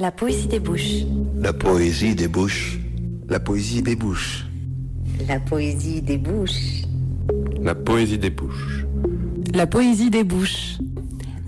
[0.00, 1.04] La poésie des bouches.
[1.42, 2.78] La poésie des bouches.
[3.28, 4.46] La poésie des bouches.
[5.28, 6.84] La poésie des bouches.
[7.60, 8.86] La poésie des bouches.
[9.52, 10.78] La poésie des bouches.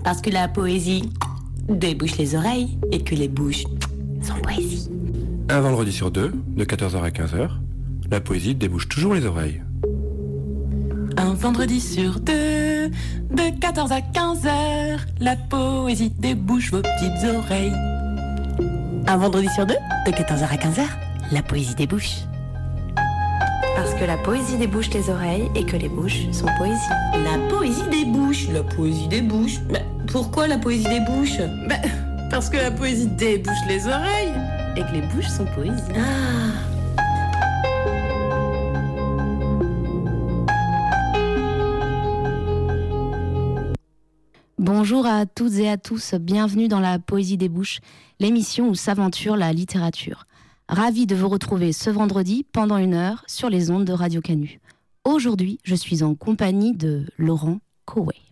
[0.03, 1.09] Parce que la poésie
[1.67, 3.63] débouche les oreilles et que les bouches
[4.21, 4.87] sont poésie.
[5.49, 7.49] Un vendredi sur deux, de 14h à 15h,
[8.11, 9.63] la poésie débouche toujours les oreilles.
[11.17, 12.89] Un vendredi sur deux,
[13.31, 17.92] de 14 à 15h, la poésie débouche vos petites oreilles.
[19.05, 19.75] Un vendredi sur deux,
[20.05, 20.85] de 14h à 15h,
[21.31, 22.19] la poésie débouche.
[23.75, 26.79] Parce que la poésie débouche les oreilles et que les bouches sont poésie.
[27.23, 29.59] La poésie débouche, la poésie débouche.
[29.69, 31.37] Mais pourquoi la poésie débouche
[31.67, 31.75] bah,
[32.29, 34.33] Parce que la poésie débouche les oreilles
[34.77, 35.83] et que les bouches sont poésie.
[35.95, 36.42] Ah
[44.83, 47.79] Bonjour à toutes et à tous, bienvenue dans la Poésie des Bouches,
[48.19, 50.25] l'émission où s'aventure la littérature.
[50.67, 54.59] Ravi de vous retrouver ce vendredi pendant une heure sur les ondes de Radio Canu.
[55.05, 58.22] Aujourd'hui, je suis en compagnie de Laurent Coway.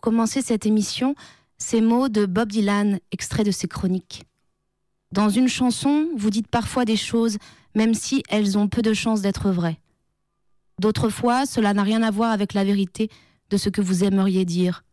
[0.00, 1.14] Pour commencer cette émission,
[1.58, 4.24] ces mots de Bob Dylan, extraits de ses chroniques.
[5.12, 7.36] Dans une chanson, vous dites parfois des choses,
[7.74, 9.78] même si elles ont peu de chances d'être vraies.
[10.78, 13.10] D'autres fois, cela n'a rien à voir avec la vérité
[13.50, 14.84] de ce que vous aimeriez dire.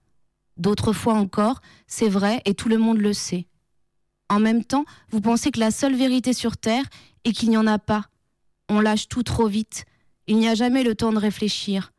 [0.57, 3.47] D'autres fois encore, c'est vrai et tout le monde le sait.
[4.27, 6.83] En même temps, vous pensez que la seule vérité sur Terre
[7.23, 8.07] est qu'il n'y en a pas.
[8.67, 9.85] On lâche tout trop vite.
[10.27, 11.93] Il n'y a jamais le temps de réfléchir.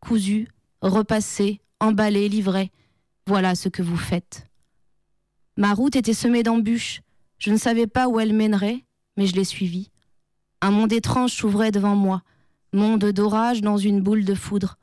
[0.00, 0.48] Cousu,
[0.82, 2.70] repassé, emballé, livré.
[3.26, 4.46] Voilà ce que vous faites.
[5.56, 7.02] Ma route était semée d'embûches.
[7.38, 8.84] Je ne savais pas où elle mènerait,
[9.16, 9.90] mais je l'ai suivie.
[10.60, 12.22] Un monde étrange s'ouvrait devant moi,
[12.72, 14.76] monde d'orage dans une boule de foudre.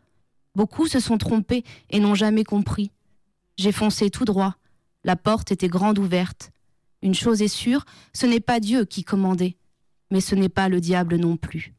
[0.55, 2.91] Beaucoup se sont trompés et n'ont jamais compris.
[3.57, 4.55] J'ai foncé tout droit.
[5.03, 6.51] La porte était grande ouverte.
[7.01, 9.57] Une chose est sûre, ce n'est pas Dieu qui commandait,
[10.11, 11.75] mais ce n'est pas le diable non plus.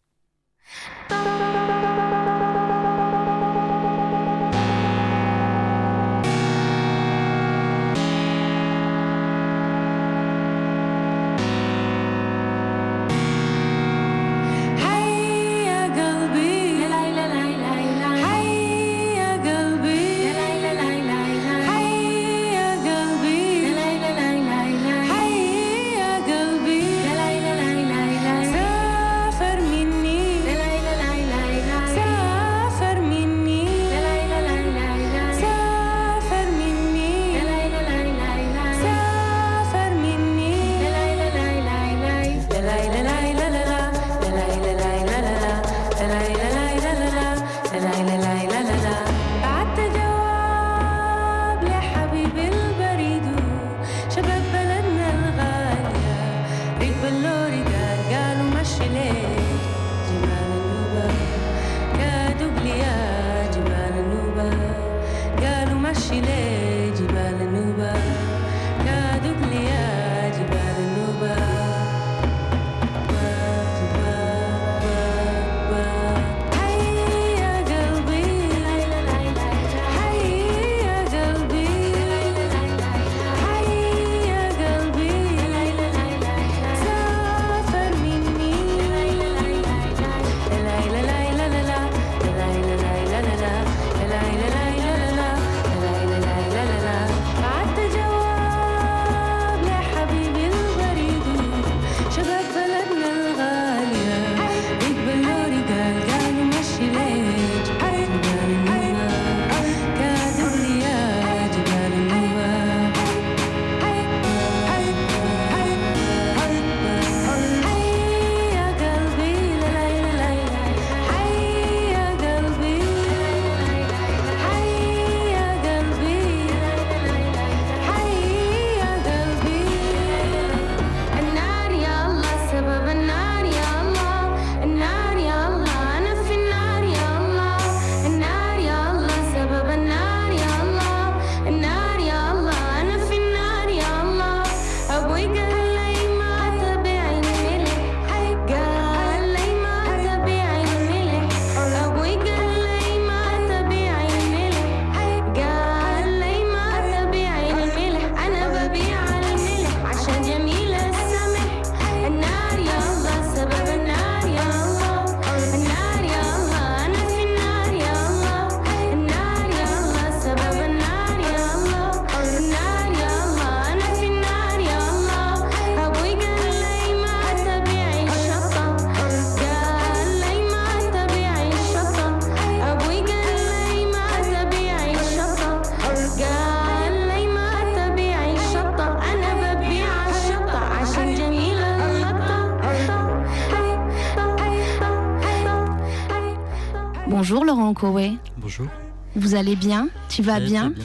[198.38, 198.66] Bonjour.
[199.14, 199.88] Vous allez bien?
[200.08, 200.70] Tu vas bien?
[200.70, 200.84] très bien.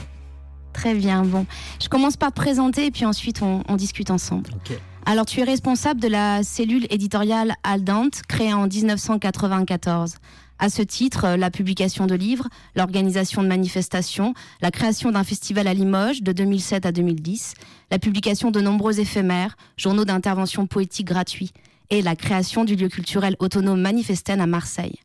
[0.73, 1.23] Très bien.
[1.23, 1.45] Bon,
[1.81, 4.49] je commence par te présenter et puis ensuite on, on discute ensemble.
[4.55, 4.77] Ok.
[5.05, 10.15] Alors, tu es responsable de la cellule éditoriale Aldante, créée en 1994.
[10.59, 15.73] À ce titre, la publication de livres, l'organisation de manifestations, la création d'un festival à
[15.73, 17.55] Limoges de 2007 à 2010,
[17.89, 21.51] la publication de nombreux éphémères, journaux d'intervention poétique gratuits
[21.89, 24.99] et la création du lieu culturel autonome Manifesten à Marseille.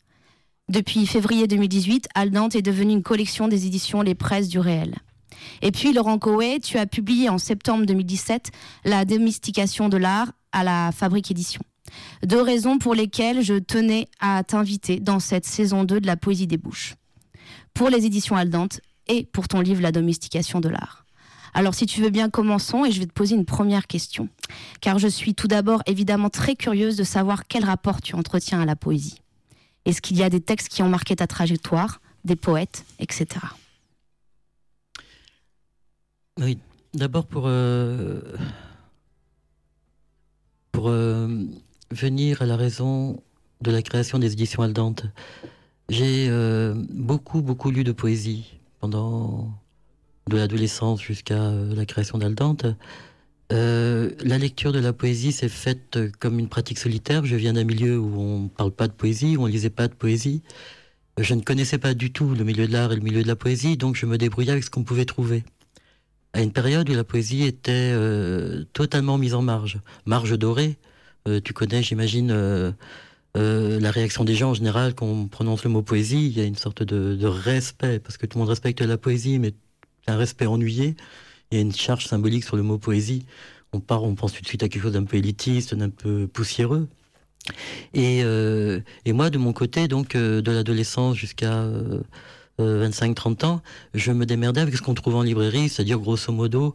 [0.69, 4.97] Depuis février 2018, Aldante est devenue une collection des éditions Les Presses du Réel.
[5.63, 8.51] Et puis, Laurent Coé, tu as publié en septembre 2017
[8.85, 11.61] La domestication de l'art à la Fabrique Édition.
[12.25, 16.49] Deux raisons pour lesquelles je tenais à t'inviter dans cette saison 2 de la Poésie
[16.49, 16.97] des Bouches.
[17.73, 21.07] Pour les éditions Aldante et pour ton livre La domestication de l'art.
[21.55, 24.29] Alors, si tu veux bien, commençons et je vais te poser une première question.
[24.81, 28.67] Car je suis tout d'abord évidemment très curieuse de savoir quel rapport tu entretiens à
[28.67, 29.21] la poésie.
[29.87, 33.27] Est-ce qu'il y a des textes qui ont marqué ta trajectoire, des poètes, etc.
[36.41, 36.59] Oui,
[36.93, 38.21] d'abord pour, euh,
[40.73, 41.29] pour euh,
[41.93, 43.23] venir à la raison
[43.62, 45.06] de la création des éditions Aldante.
[45.88, 49.49] J'ai euh, beaucoup, beaucoup lu de poésie pendant
[50.29, 52.67] de l'adolescence jusqu'à la création d'Aldante.
[53.53, 57.25] Euh, la lecture de la poésie s'est faite euh, comme une pratique solitaire.
[57.25, 59.71] Je viens d'un milieu où on ne parle pas de poésie, où on ne lisait
[59.71, 60.43] pas de poésie.
[61.19, 63.37] Je ne connaissais pas du tout le milieu de l'art et le milieu de la
[63.37, 65.45] poésie, donc je me débrouillais avec ce qu'on pouvait trouver
[66.33, 69.79] à une période où la poésie était euh, totalement mise en marge.
[70.05, 70.77] Marge dorée,
[71.45, 72.75] tu connais, j'imagine,
[73.35, 76.27] la réaction des gens en général quand on prononce le mot poésie.
[76.27, 78.99] Il y a une sorte de, de respect, parce que tout le monde respecte la
[78.99, 79.55] poésie, mais
[80.07, 80.95] un respect ennuyé.
[81.51, 83.25] Il y a une charge symbolique sur le mot poésie.
[83.73, 86.27] On part, on pense tout de suite à quelque chose d'un peu élitiste, d'un peu
[86.27, 86.89] poussiéreux.
[87.95, 92.01] Et, euh, et moi, de mon côté, donc, euh, de l'adolescence jusqu'à euh,
[92.61, 93.63] euh, 25-30 ans,
[93.95, 96.75] je me démerdais avec ce qu'on trouve en librairie, c'est-à-dire grosso modo,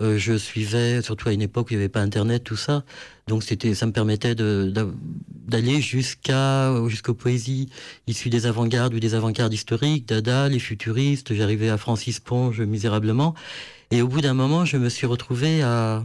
[0.00, 2.84] euh, je suivais, surtout à une époque où il n'y avait pas Internet, tout ça,
[3.26, 7.68] donc c'était, ça me permettait d'aller jusqu'à, jusqu'aux poésies
[8.06, 13.34] issues des avant-gardes ou des avant-gardes historiques, Dada, les futuristes, j'arrivais à Francis Ponge misérablement,
[13.90, 16.04] et au bout d'un moment, je me suis retrouvé à,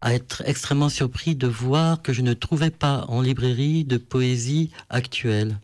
[0.00, 4.70] à être extrêmement surpris de voir que je ne trouvais pas en librairie de poésie
[4.90, 5.58] actuelle.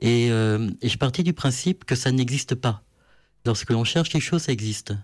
[0.00, 2.82] Et, euh, je partais du principe que ça n'existe pas.
[3.44, 4.94] Lorsque l'on cherche quelque chose, ça existe.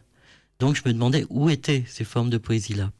[0.58, 2.90] Donc je me demandais où étaient ces formes de poésie-là.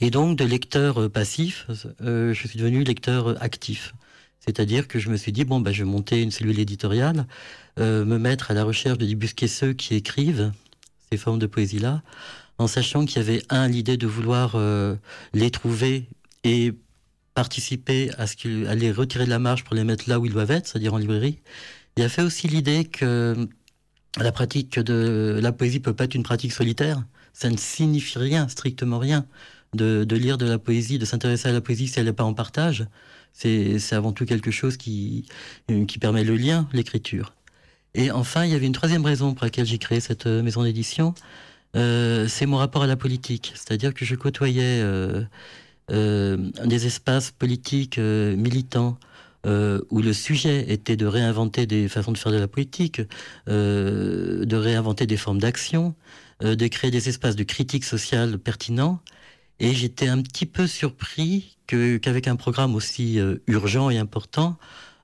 [0.00, 1.66] Et donc de lecteur euh, passif,
[2.00, 3.94] euh, je suis devenu lecteur euh, actif.
[4.40, 7.26] C'est-à-dire que je me suis dit, bon, bah, je vais monter une cellule éditoriale,
[7.78, 10.52] me mettre à la recherche de débusquer ceux qui écrivent
[11.10, 12.02] ces formes de poésie-là,
[12.58, 14.58] en sachant qu'il y avait, un, l'idée de vouloir
[15.32, 16.10] les trouver
[16.44, 16.74] et
[17.32, 20.26] participer à ce qu'ils à les retirer de la marge pour les mettre là où
[20.26, 21.38] ils doivent être, c'est-à-dire en librairie.
[21.96, 23.48] Il y a fait aussi l'idée que
[24.18, 27.02] la pratique de la poésie peut pas être une pratique solitaire.
[27.32, 29.26] Ça ne signifie rien, strictement rien,
[29.74, 32.24] de, de lire de la poésie, de s'intéresser à la poésie si elle n'est pas
[32.24, 32.86] en partage.
[33.32, 35.26] C'est avant tout quelque chose qui,
[35.70, 37.34] euh, qui permet le lien, l'écriture.
[37.94, 40.62] Et enfin, il y avait une troisième raison pour laquelle j'ai créé cette euh, maison
[40.62, 41.14] d'édition.
[41.74, 43.52] Euh, c'est mon rapport à la politique.
[43.56, 45.24] C'est-à-dire que je côtoyais euh,
[45.90, 48.98] euh, des espaces politiques euh, militants
[49.46, 53.02] euh, où le sujet était de réinventer des façons de faire de la politique,
[53.48, 55.94] euh, de réinventer des formes d'action,
[56.42, 59.00] euh, de créer des espaces de critique sociale pertinents.
[59.60, 64.56] Et j'étais un petit peu surpris que, qu'avec un programme aussi euh, urgent et important,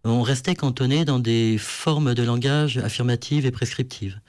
[0.05, 4.21] on restait cantonné dans des formes de langage affirmatives et prescriptives.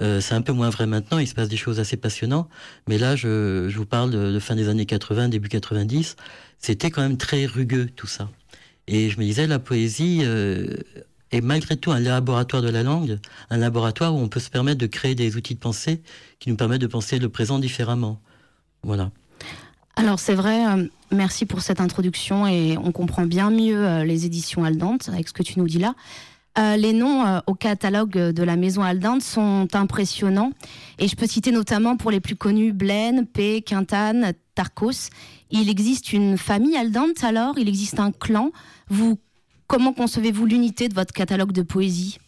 [0.00, 2.48] Euh, c'est un peu moins vrai maintenant, il se passe des choses assez passionnantes,
[2.86, 6.16] mais là, je, je vous parle de, de fin des années 80, début 90,
[6.58, 8.30] c'était quand même très rugueux tout ça.
[8.88, 10.76] Et je me disais, la poésie euh,
[11.32, 13.18] est malgré tout un laboratoire de la langue,
[13.50, 16.02] un laboratoire où on peut se permettre de créer des outils de pensée
[16.38, 18.20] qui nous permettent de penser le présent différemment.
[18.82, 19.10] Voilà.
[19.96, 24.26] Alors c'est vrai, euh, merci pour cette introduction et on comprend bien mieux euh, les
[24.26, 25.94] éditions Aldante avec ce que tu nous dis là.
[26.58, 30.52] Euh, les noms euh, au catalogue de la maison Aldante sont impressionnants
[30.98, 35.10] et je peux citer notamment pour les plus connus Blaine, P, Quintane, Tarcos.
[35.50, 37.58] Il existe une famille Aldante alors?
[37.58, 38.52] Il existe un clan
[38.88, 39.18] Vous,
[39.66, 42.18] Comment concevez-vous l'unité de votre catalogue de poésie?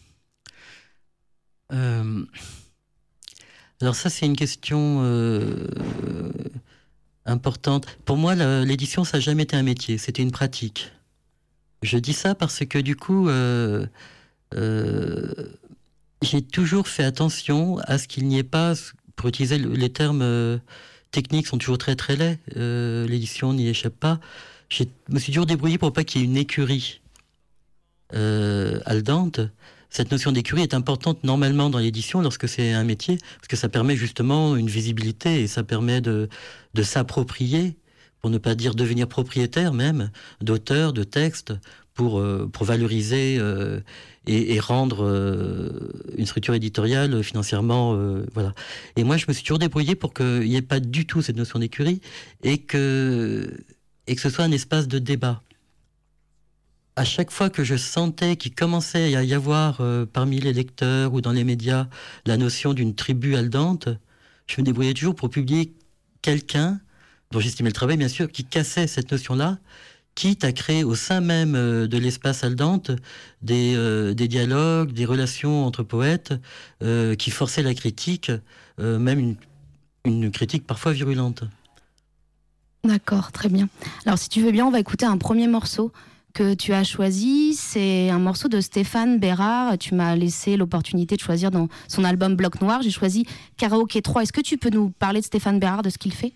[1.72, 2.24] Euh,
[3.80, 5.00] alors ça, c'est une question
[7.24, 7.86] importante.
[8.04, 10.92] Pour moi, l'édition, ça n'a jamais été un métier, c'était une pratique.
[11.82, 13.28] Je dis ça parce que du coup,
[14.52, 18.74] j'ai toujours fait attention à ce qu'il n'y ait pas,
[19.16, 20.58] pour utiliser le- les termes euh,
[21.10, 24.20] techniques sont toujours très très laids, euh, l'édition n'y échappe pas.
[24.68, 27.00] Je me suis toujours débrouillé pour pas qu'il y ait une écurie.
[28.14, 29.02] euh, al
[29.90, 33.70] cette notion d'écurie est importante normalement dans l'édition lorsque c'est un métier, parce que ça
[33.70, 36.28] permet justement une visibilité et ça permet de,
[36.74, 37.76] de s'approprier,
[38.20, 40.10] pour ne pas dire devenir propriétaire même,
[40.42, 41.54] d'auteurs, de textes,
[41.94, 43.80] pour, euh, pour valoriser euh,
[44.28, 45.70] et, rendre euh,
[46.16, 47.94] une structure éditoriale financièrement.
[47.94, 48.52] Euh, voilà.
[48.96, 51.36] Et moi, je me suis toujours débrouillé pour qu'il n'y ait pas du tout cette
[51.36, 52.00] notion d'écurie
[52.42, 53.50] et que,
[54.06, 55.42] et que ce soit un espace de débat
[56.98, 61.14] à chaque fois que je sentais qu'il commençait à y avoir euh, parmi les lecteurs
[61.14, 61.86] ou dans les médias
[62.26, 63.88] la notion d'une tribu aldante,
[64.48, 65.74] je me débrouillais toujours pour publier
[66.22, 66.80] quelqu'un
[67.30, 69.58] dont j'estimais le travail, bien sûr, qui cassait cette notion-là,
[70.18, 72.90] quitte à créer au sein même euh, de l'espace aldante
[73.40, 76.34] des, euh, des, dialogues, des relations entre poètes
[76.82, 78.32] euh, qui forçaient la critique,
[78.78, 79.36] même une,
[80.04, 81.44] une critique parfois virulente.
[82.82, 83.68] D'accord, très bien.
[84.06, 85.92] Alors si tu veux bien, on va écouter un premier morceau
[86.34, 87.54] que tu as choisi.
[87.54, 89.78] C'est un morceau de Stéphane Bérard.
[89.78, 92.82] Tu m'as laissé l'opportunité de choisir dans son album Bloc Noir.
[92.82, 93.24] J'ai choisi
[93.56, 94.22] Karaoké 3.
[94.22, 96.32] Est-ce que tu peux nous parler de Stéphane Bérard, de ce qu'il fait?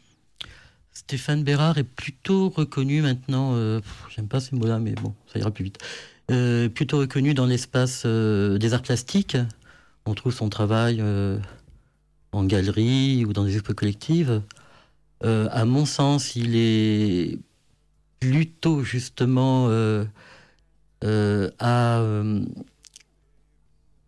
[0.92, 3.80] Stéphane Bérard est plutôt reconnu maintenant, euh,
[4.14, 5.78] j'aime pas ces mots-là, mais bon, ça ira plus vite,
[6.30, 9.38] euh, plutôt reconnu dans l'espace euh, des arts plastiques.
[10.04, 11.02] On trouve son travail
[12.32, 14.42] en galerie ou dans des expos collectives.
[15.22, 17.38] À mon sens, il est
[18.18, 19.68] plutôt justement
[21.00, 22.02] à,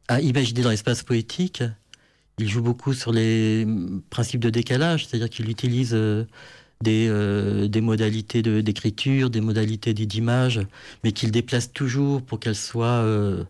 [0.09, 1.63] à imaginer dans l'espace poétique.
[2.39, 3.65] Il joue beaucoup sur les
[4.11, 5.97] principes de décalage, c'est-à-dire qu'il utilise
[6.81, 10.61] des, euh, des, modalités d'écriture, de, des modalités d'image,
[11.03, 13.45] mais qu'il déplace toujours pour qu'elles soient euh,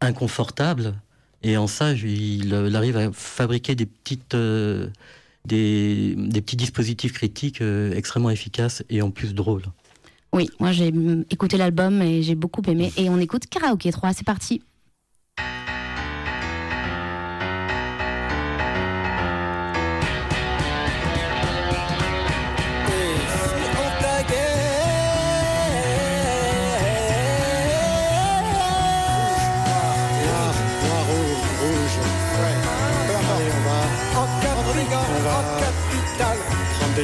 [0.00, 0.94] inconfortables.
[1.42, 4.88] Et en ça, il, arrive à fabriquer des, petites, euh,
[5.44, 9.64] des, des, petits dispositifs critiques extrêmement efficaces et en plus drôles.
[10.34, 10.90] Oui, moi j'ai
[11.30, 12.92] écouté l'album et j'ai beaucoup aimé.
[12.96, 14.62] Et on écoute Karaoké 3, c'est parti.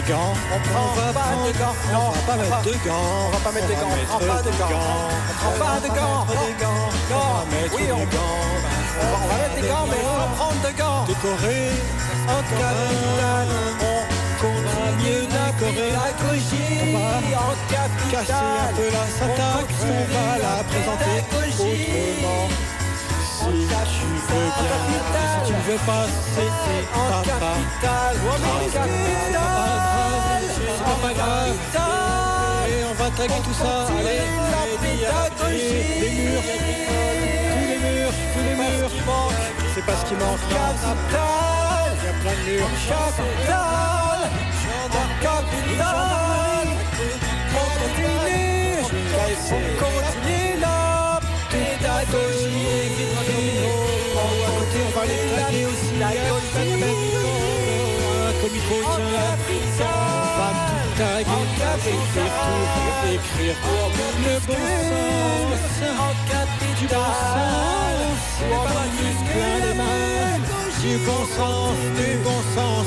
[0.01, 0.35] Des gants.
[0.55, 1.77] On va pas de gants.
[1.93, 3.27] Non, on va pas mettre de gants.
[3.27, 3.89] On va pas mettre de gants.
[3.91, 4.95] On prend pas de gants.
[5.19, 6.27] On prend pas de gants.
[7.75, 8.07] Oui, on
[9.01, 11.05] on va mettre des gants, mais on va prendre de gants.
[11.07, 11.71] Décorer
[12.29, 13.55] en capitale.
[13.81, 14.03] On
[14.41, 18.11] continue la pédagogie en capitale.
[18.11, 22.68] Casser un peu la syntaxe, on va la présenter autrement.
[23.39, 23.55] Tu veux
[24.67, 26.53] si tu veux pas, c'est
[26.99, 27.63] en capitale.
[27.81, 28.39] Pas.
[32.69, 33.87] Et on va taguer tout ça.
[33.99, 34.23] Allez,
[35.51, 36.67] les murs, tous
[37.63, 38.93] les murs, tous les murs.
[39.75, 40.41] C'est pas ce qui manque.
[40.51, 42.67] Capitale, il y a plein de murs.
[44.91, 46.71] En capitale.
[47.55, 50.78] On continue, on continue
[52.07, 52.49] la.
[54.15, 54.35] On
[54.95, 55.99] va les aussi.
[55.99, 56.11] La
[58.41, 58.57] comme
[63.15, 63.57] écrire
[64.25, 65.49] le bon sens,
[66.79, 67.59] du bon sens,
[70.81, 72.87] du bon sens, du bon sens,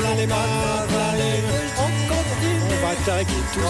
[0.00, 0.89] plein les bon sens, les.
[3.06, 3.66] Taguer tout ça,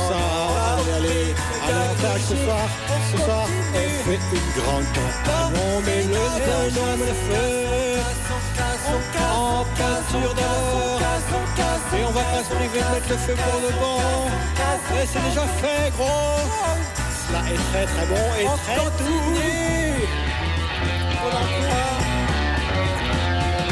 [0.83, 2.67] allez, allez, on tag ce soir,
[3.13, 7.51] ce soir, on fait une grande campagne, on met le feu dans le feu,
[9.23, 11.01] en peinture d'or,
[11.97, 14.01] et on va pas se priver de mettre le feu pour le bon,
[15.01, 16.41] et c'est déjà fait gros,
[17.29, 19.21] cela est très très bon et très l'emploi,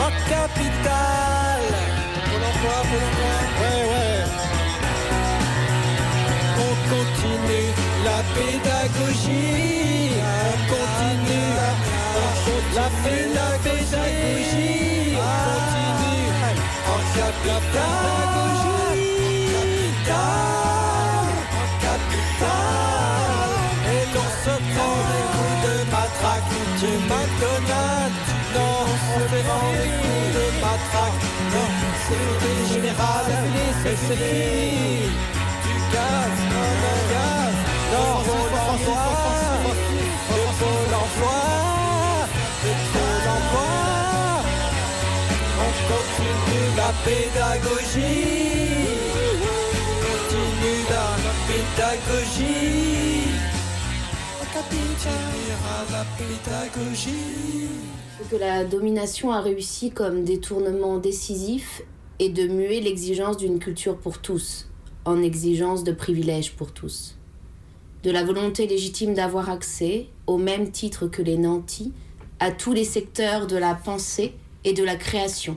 [0.07, 1.67] en capitale,
[2.27, 3.48] pour l'emploi, pour l'emploi,
[8.35, 11.57] pédagogie, on continue.
[12.75, 14.45] La, pédagogie,
[15.17, 16.31] on continue.
[16.87, 17.75] En pédagogie,
[20.11, 20.23] en
[21.85, 22.89] capitale,
[23.93, 26.53] et l'on se prend des coups de matraque.
[26.81, 31.69] Du McDonald's, non, on fait des coups de matraque, non,
[32.07, 33.25] c'est général,
[33.83, 35.08] c'est
[47.05, 48.89] pédagogie,
[50.03, 51.07] continue la
[51.49, 52.79] pédagogie.
[58.21, 61.83] La que la domination a réussi comme détournement décisif
[62.19, 64.69] est de muer l'exigence d'une culture pour tous
[65.05, 67.17] en exigence de privilèges pour tous.
[68.03, 71.93] De la volonté légitime d'avoir accès, au même titre que les nantis,
[72.41, 75.57] à tous les secteurs de la pensée et de la création,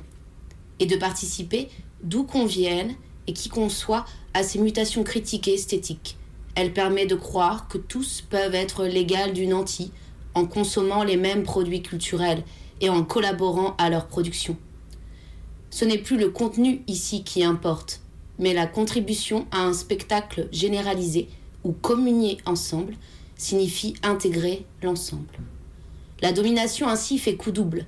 [0.81, 1.69] et de participer,
[2.03, 2.95] d'où qu'on vienne
[3.27, 6.17] et qui qu'on soit, à ces mutations critiques et esthétiques.
[6.55, 9.91] Elle permet de croire que tous peuvent être l'égal du nanti
[10.33, 12.43] en consommant les mêmes produits culturels
[12.81, 14.57] et en collaborant à leur production.
[15.69, 18.01] Ce n'est plus le contenu ici qui importe,
[18.39, 21.29] mais la contribution à un spectacle généralisé
[21.63, 22.95] ou communier ensemble
[23.37, 25.39] signifie intégrer l'ensemble.
[26.21, 27.85] La domination ainsi fait coup double.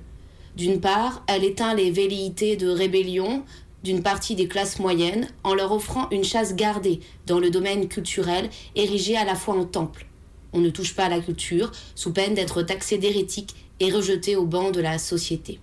[0.56, 3.42] D'une part, elle éteint les velléités de rébellion
[3.82, 8.48] d'une partie des classes moyennes en leur offrant une chasse gardée dans le domaine culturel
[8.76, 10.06] érigé à la fois en temple.
[10.52, 14.46] On ne touche pas à la culture sous peine d'être taxé d'hérétique et rejeté au
[14.46, 15.58] banc de la société.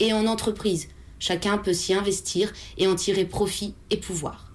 [0.00, 4.52] Et en entreprise, chacun peut s'y investir et en tirer profit et pouvoir.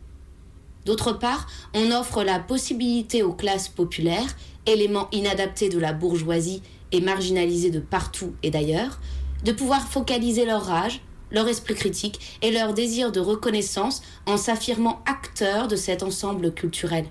[0.85, 4.35] D'autre part, on offre la possibilité aux classes populaires,
[4.65, 8.99] éléments inadaptés de la bourgeoisie et marginalisés de partout et d'ailleurs,
[9.43, 15.01] de pouvoir focaliser leur rage, leur esprit critique et leur désir de reconnaissance en s'affirmant
[15.05, 17.05] acteurs de cet ensemble culturel.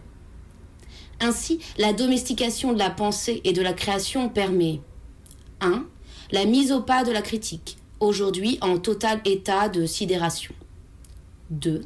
[1.21, 4.81] Ainsi, la domestication de la pensée et de la création permet
[5.61, 5.85] 1.
[6.33, 10.55] La mise au pas de la critique, aujourd'hui en total état de sidération.
[11.51, 11.83] 2.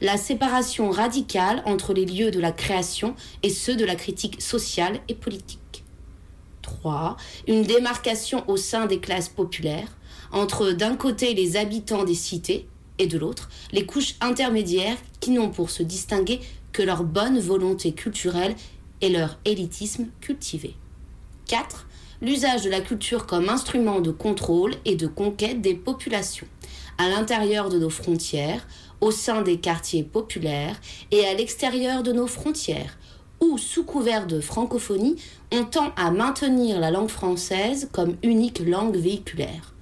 [0.00, 5.00] La séparation radicale entre les lieux de la création et ceux de la critique sociale
[5.08, 5.60] et politique.
[6.64, 7.16] 3.
[7.46, 9.96] Une démarcation au sein des classes populaires
[10.32, 12.66] entre d'un côté les habitants des cités
[12.98, 16.40] et de l'autre les couches intermédiaires qui n'ont pour se distinguer
[16.72, 18.56] que leur bonne volonté culturelle
[19.00, 20.74] et leur élitisme cultivé.
[21.46, 21.86] 4
[22.22, 26.46] l'usage de la culture comme instrument de contrôle et de conquête des populations,
[26.96, 28.66] à l'intérieur de nos frontières,
[29.00, 32.96] au sein des quartiers populaires et à l'extérieur de nos frontières,
[33.40, 35.16] où, sous couvert de francophonie,
[35.54, 39.72] on tend à maintenir la langue française comme unique langue véhiculaire,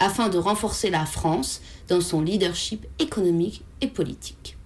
[0.00, 4.56] afin de renforcer la France dans son leadership économique et politique.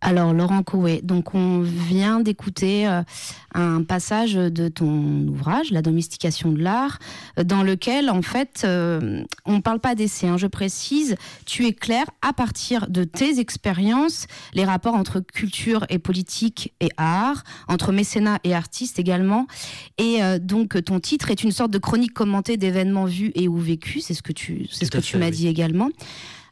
[0.00, 3.02] Alors Laurent Coué, donc on vient d'écouter euh,
[3.52, 7.00] un passage de ton ouvrage, La domestication de l'art,
[7.42, 12.06] dans lequel en fait euh, on ne parle pas d'essai, hein, je précise, tu éclaires
[12.22, 18.38] à partir de tes expériences les rapports entre culture et politique et art, entre mécénat
[18.44, 19.48] et artiste également,
[19.98, 23.56] et euh, donc ton titre est une sorte de chronique commentée d'événements vus et ou
[23.56, 25.88] vécus, c'est ce que tu, c'est ce que tu m'as dit également.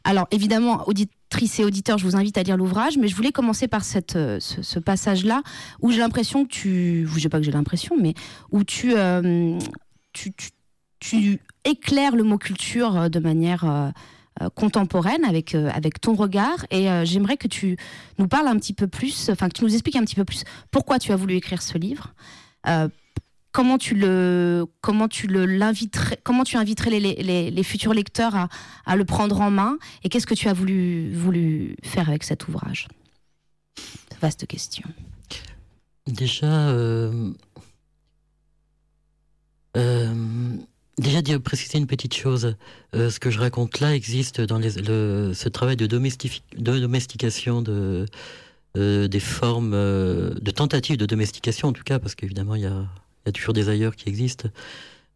[0.07, 3.67] Alors évidemment, auditrices et auditeurs, je vous invite à lire l'ouvrage, mais je voulais commencer
[3.67, 5.41] par cette, euh, ce, passage-là
[5.81, 8.13] où j'ai l'impression que tu, je sais pas que j'ai l'impression, mais
[8.49, 9.59] où tu, euh,
[10.13, 10.31] tu,
[11.01, 13.91] tu, éclaires le mot culture euh, de manière
[14.55, 16.65] contemporaine avec, avec ton regard.
[16.71, 17.75] Et j'aimerais que tu
[18.17, 20.43] nous parles un petit peu plus, enfin que tu nous expliques un petit peu plus
[20.71, 22.13] pourquoi tu as voulu écrire ce livre
[23.57, 28.49] comment tu le comment tu le l'inviterais comment tu inviterais les, futurs lecteurs
[28.85, 32.87] à, le prendre en main et qu'est-ce que tu as voulu faire avec cet ouvrage?
[34.21, 34.87] Vaste question.
[36.05, 37.33] Déjà euh,
[39.75, 40.13] euh,
[40.99, 42.55] déjà dire préciser une petite chose.
[42.93, 48.05] Euh, ce que je raconte là existe dans ce travail de, de domestication de
[48.75, 52.85] des formes de tentatives de domestication en tout cas parce qu'évidemment il y a
[53.27, 54.47] il y a toujours des ailleurs qui existent.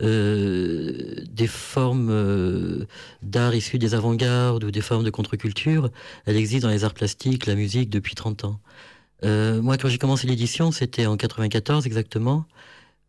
[0.04, 2.86] Euh, des formes euh,
[3.21, 5.89] d'art issus des avant-gardes ou des formes de contre-culture,
[6.26, 8.60] elles existent dans les arts plastiques, la musique depuis 30 ans.
[9.24, 12.45] Euh, moi, quand j'ai commencé l'édition, c'était en 94 exactement.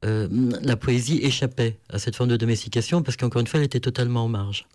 [0.02, 4.24] la poésie échappait à cette forme de domestication parce qu'encore une fois, elle était totalement
[4.24, 4.66] en marge.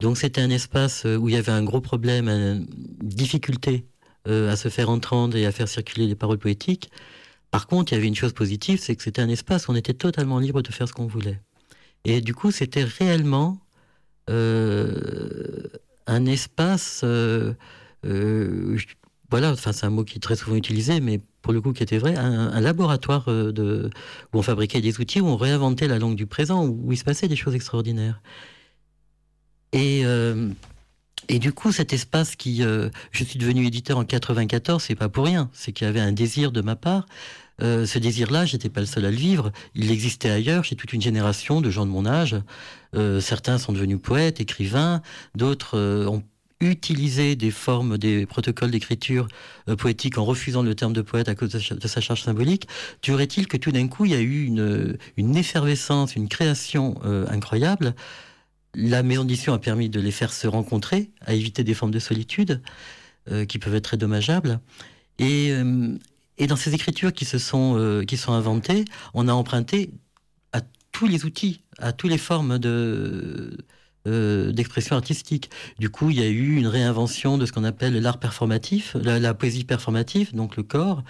[0.00, 2.66] Donc c'était un espace où il y avait un gros problème, une
[3.00, 3.86] difficulté
[4.26, 6.90] à se faire entendre et à faire circuler les paroles poétiques.
[7.50, 9.76] Par contre, il y avait une chose positive, c'est que c'était un espace où on
[9.76, 11.40] était totalement libre de faire ce qu'on voulait.
[12.04, 13.58] Et du coup, c'était réellement
[14.30, 15.68] euh,
[16.06, 17.54] un espace, euh,
[18.04, 18.78] euh,
[19.30, 21.82] voilà, enfin c'est un mot qui est très souvent utilisé, mais pour le coup qui
[21.82, 23.90] était vrai, un, laboratoire où
[24.32, 27.28] on fabriquait des outils, où on réinventait la langue du présent, où, il se passait
[27.28, 28.20] des choses extraordinaires.
[29.72, 30.04] Et
[31.28, 35.24] et du coup, cet espace qui, je suis devenu éditeur en 94, c'est pas pour
[35.24, 37.06] rien, c'est qu'il y avait un désir de ma part
[37.62, 39.52] euh, ce désir-là, j'étais pas le seul à le vivre.
[39.74, 42.36] Il existait ailleurs chez toute une génération de gens de mon âge.
[42.94, 45.02] Euh, certains sont devenus poètes, écrivains,
[45.34, 46.22] d'autres euh, ont
[46.60, 49.28] utiliser des formes, des protocoles d'écriture
[49.68, 52.66] euh, poétique en refusant le terme de poète à cause de, sa charge symbolique,
[53.02, 57.26] durait-il que tout d'un coup, il y a eu une, une effervescence, une création euh,
[57.28, 57.94] incroyable?
[58.76, 61.98] La maison d'édition a permis de les faire se rencontrer, à éviter des formes de
[61.98, 62.62] solitude
[63.30, 64.60] euh, qui peuvent être très dommageables.
[65.18, 65.50] Et,
[66.36, 68.84] et dans ces écritures qui se sont, qui sont inventées,
[69.14, 69.90] on a emprunté
[70.52, 70.60] à
[70.92, 73.56] tous les outils, à toutes les formes de
[74.06, 75.50] euh, d'expression artistique.
[75.80, 79.34] Du coup, il y a eu une réinvention de ce qu'on appelle l'art performatif, la,
[79.34, 81.02] poésie performative, donc le corps.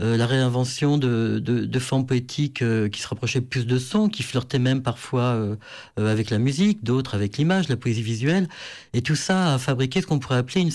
[0.00, 4.22] Euh, la réinvention de, de, formes poétiques euh, qui se rapprochaient plus de son, qui
[4.22, 5.56] flirtaient même parfois
[5.96, 8.48] avec la musique, d'autres avec l'image, la poésie visuelle.
[8.94, 10.70] Et tout ça a fabriqué ce qu'on pourrait appeler une,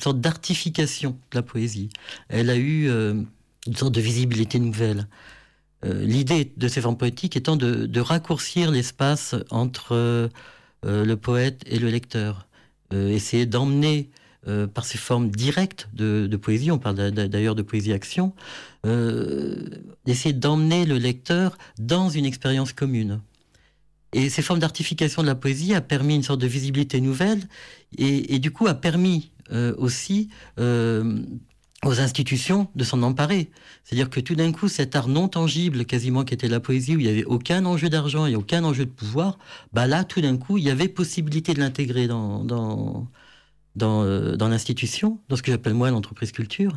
[0.00, 1.90] sorte d'artification de la poésie.
[2.28, 5.06] Elle a eu une sorte de visibilité nouvelle.
[5.84, 10.28] L'idée de ces formes poétiques étant de, de raccourcir l'espace entre
[10.84, 12.46] euh, le poète et le lecteur.
[12.92, 14.10] Euh, essayer d'emmener
[14.48, 18.32] euh, par ces formes directes de, poésie, on parle d'ailleurs de poésie-action,
[18.84, 23.20] d'essayer d'emmener le lecteur dans une expérience commune.
[24.14, 27.40] Et ces formes d'artification de la poésie a permis une sorte de visibilité nouvelle
[27.98, 29.30] et, du coup a permis
[29.76, 30.30] aussi
[31.84, 33.50] aux institutions de s'en emparer.
[33.84, 36.98] C'est-à-dire que tout d'un coup, cet art non tangible, quasiment qui était la poésie, où
[36.98, 39.38] il n'y avait aucun enjeu d'argent et aucun enjeu de pouvoir,
[39.72, 43.06] bah là, tout d'un coup, il y avait possibilité de l'intégrer dans,
[43.76, 46.76] dans, euh, dans l'institution, dans ce que j'appelle moi l'entreprise culture.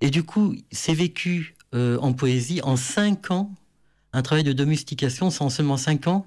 [0.00, 3.50] Et du coup, c'est vécu euh, en poésie en cinq ans,
[4.12, 6.26] un travail de domestication, en seulement cinq ans,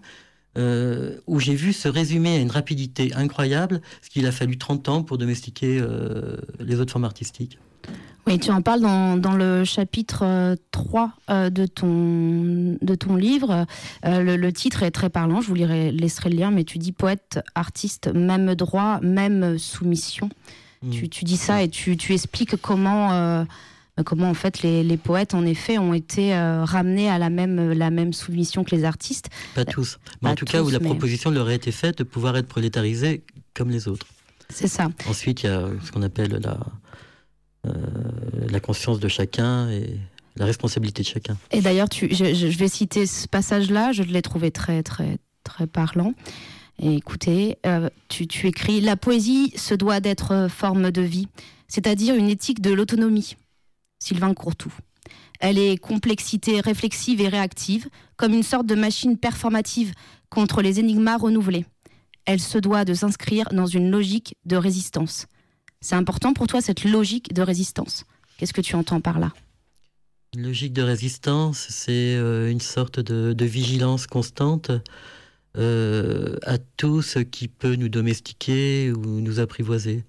[0.58, 4.90] euh, où j'ai vu se résumer à une rapidité incroyable, ce qu'il a fallu 30
[4.90, 5.84] ans pour domestiquer
[6.60, 7.60] les autres formes artistiques.
[8.28, 13.16] Oui, tu en parles dans, dans le chapitre 3 euh, euh, de, ton, de ton
[13.16, 13.68] livre.
[14.06, 16.92] Euh, le, titre est très parlant, je vous lirai, laisserai le lien, mais tu dis
[16.92, 20.30] poète, artiste, même droit, même soumission.
[20.82, 20.90] Mm.
[20.90, 23.46] Tu, tu, dis ça et tu, tu expliques comment,
[24.06, 27.92] comment en fait les, les, poètes, en effet, ont été ramenés à la même, la
[27.92, 29.30] même soumission que les artistes.
[29.54, 32.36] Pas tous, mais en tout cas où la proposition leur a été faite de pouvoir
[32.38, 34.08] être prolétarisés comme les autres.
[34.50, 34.90] C'est ça.
[35.08, 36.58] Ensuite, il y a ce qu'on appelle la
[38.50, 39.98] la conscience de chacun et
[40.36, 41.38] la responsabilité de chacun.
[41.52, 46.14] Et d'ailleurs, je, vais citer ce passage-là, je l'ai trouvé très, très, très parlant.
[46.82, 51.28] Écoutez, euh, tu, tu, écris La poésie se doit d'être forme de vie,
[51.68, 53.38] c'est-à-dire une éthique de l'autonomie.
[54.00, 54.74] Sylvain Courtou.
[55.40, 59.94] Elle est complexité réflexive et réactive, comme une sorte de machine performative
[60.30, 61.66] contre les énigmas renouvelés.
[62.26, 65.28] Elle se doit de s'inscrire dans une logique de résistance.
[65.86, 68.06] C'est important pour toi cette logique de résistance.
[68.38, 69.32] Qu'est-ce que tu entends par là?
[70.34, 74.72] Une logique de résistance, c'est euh, une sorte de, vigilance constante
[75.60, 80.04] euh, à tout ce qui peut nous domestiquer ou nous apprivoiser.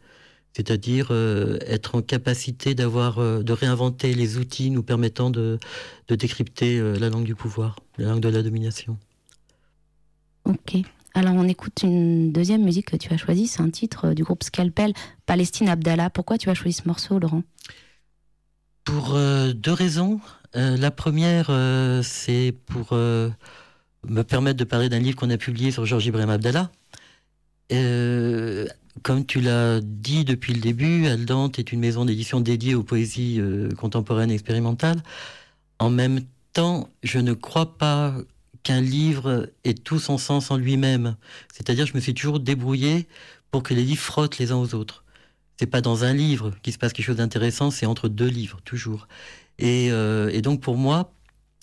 [0.54, 5.58] C'est-à-dire euh, être en capacité d'avoir, de réinventer les outils nous permettant de,
[6.08, 8.96] de décrypter la langue du pouvoir, la langue de la domination.
[10.46, 10.86] Ok.
[11.16, 14.22] Alors on écoute une deuxième musique que tu as choisie, c'est un titre euh, du
[14.22, 14.92] groupe Scalpel,
[15.24, 16.10] Palestine Abdallah.
[16.10, 17.42] Pourquoi tu as choisi ce morceau, Laurent?
[18.84, 20.20] Pour euh, deux raisons.
[20.56, 21.50] Euh, la première,
[22.02, 26.70] c'est pour me permettre de parler d'un livre qu'on a publié sur Georges Ibrahim Abdallah.
[29.02, 33.40] comme tu l'as dit depuis le début, Aldante est une maison d'édition dédiée aux poésies
[33.78, 35.02] contemporaines et expérimentales.
[35.78, 36.20] En même
[36.52, 38.14] temps, je ne crois pas
[38.66, 41.14] qu'un livre ait tout son sens en lui-même.
[41.54, 43.06] C'est-à-dire, je me suis toujours débrouillé
[43.52, 45.04] pour que les livres frottent les uns aux autres.
[45.56, 48.60] C'est pas dans un livre qu'il se passe quelque chose d'intéressant, c'est entre deux livres,
[48.64, 49.06] toujours.
[49.60, 51.12] Et, euh, donc, pour moi,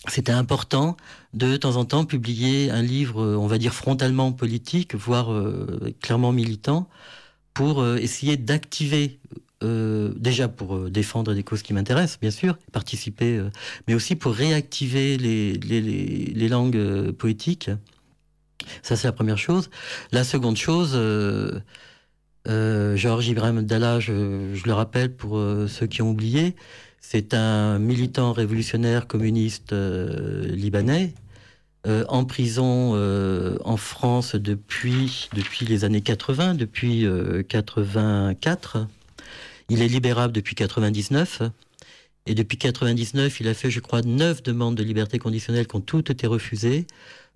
[0.07, 0.95] c'était important
[1.33, 6.31] de, temps en temps publier un livre, on va dire frontalement politique, voire euh, clairement
[6.31, 6.87] militant,
[7.53, 9.19] pour euh, essayer d'activer
[9.63, 13.49] euh, déjà pour euh, défendre des causes qui m'intéressent, bien sûr, participer, euh,
[13.87, 17.71] mais aussi pour réactiver les, langues poétiques.
[18.81, 19.69] Ça, c'est la première chose.
[20.11, 20.91] La seconde chose,
[22.45, 24.11] Georges Ibrahim Dalla, je,
[24.65, 26.55] le rappelle pour ceux qui ont oublié,
[26.99, 31.13] c'est un militant révolutionnaire communiste libanais.
[31.85, 32.93] en prison
[33.65, 37.05] en France depuis, depuis les années 80, depuis
[37.49, 38.87] 84.
[39.73, 41.41] Il est libérable depuis 99.
[42.27, 45.81] Et depuis 99, il a fait, je crois, neuf demandes de liberté conditionnelle qui ont
[45.81, 46.85] toutes été refusées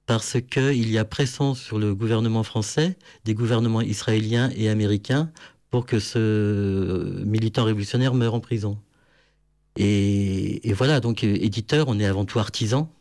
[0.05, 2.95] parce qu'il y a pression sur le gouvernement français,
[3.25, 5.31] des gouvernements israéliens et américains
[5.71, 8.77] pour que ce militant révolutionnaire meure en prison.
[9.75, 12.93] Et, voilà, donc éditeur, on est avant tout artisan.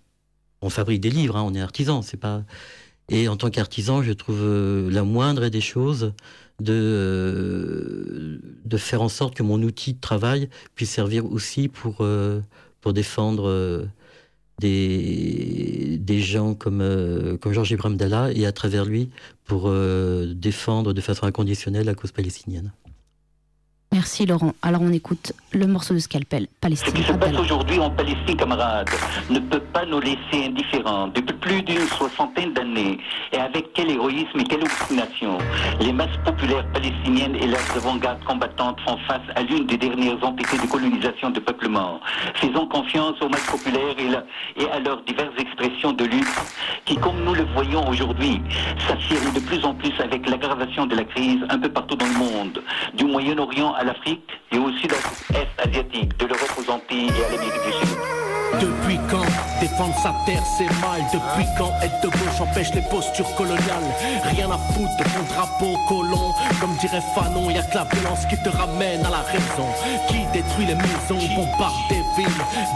[0.63, 2.43] On fabrique des livres, hein, on est artisan, c'est pas.
[3.11, 6.15] Et en tant qu'artisan, je trouve euh, la moindre des choses
[6.61, 12.41] de, de faire en sorte que mon outil de travail puisse servir aussi pour, euh,
[12.81, 13.87] pour défendre euh,
[14.61, 19.11] des, gens comme, euh, comme Georges Ibrahim Dalla et à travers lui
[19.45, 19.73] pour
[20.35, 22.73] défendre de façon inconditionnelle la cause palestinienne.
[23.97, 24.53] Merci Laurent.
[24.61, 26.93] Alors on écoute le morceau de Scalpel, Ce Palestine.
[26.93, 28.91] qui se passe aujourd'hui en Palestine, camarades,
[29.31, 31.09] ne peut pas nous laisser indifférents.
[31.09, 32.99] Depuis plus d'une soixantaine d'années,
[33.33, 35.39] et avec quel héroïsme et quelle obstination,
[35.81, 40.59] les masses populaires palestiniennes et leurs avant-gardes combattantes font face à l'une des dernières entités
[40.59, 41.99] de colonisation de peuplement.
[42.35, 44.25] Faisons confiance aux masses populaires et, la-
[44.63, 46.37] et à leurs diverses expressions de lutte,
[46.85, 48.43] qui, comme nous le voyons aujourd'hui,
[48.87, 52.19] s'affirment de plus en plus avec l'aggravation de la crise un peu partout dans le
[52.19, 57.31] monde, du Moyen-Orient à l'Afrique et au sud-est asiatique, de l'Europe aux Antilles et à
[57.31, 57.99] l'Amérique du Sud.
[58.61, 59.27] Depuis quand
[59.61, 61.03] défendre sa terre c'est mal?
[61.13, 63.91] Depuis quand être de gauche empêche les postures coloniales?
[64.25, 66.33] Rien à foutre de ton drapeau colon.
[66.61, 69.69] Comme dirait Fanon, y a que la violence qui te ramène à la raison.
[70.09, 72.27] Qui détruit les maisons, bombarde des villes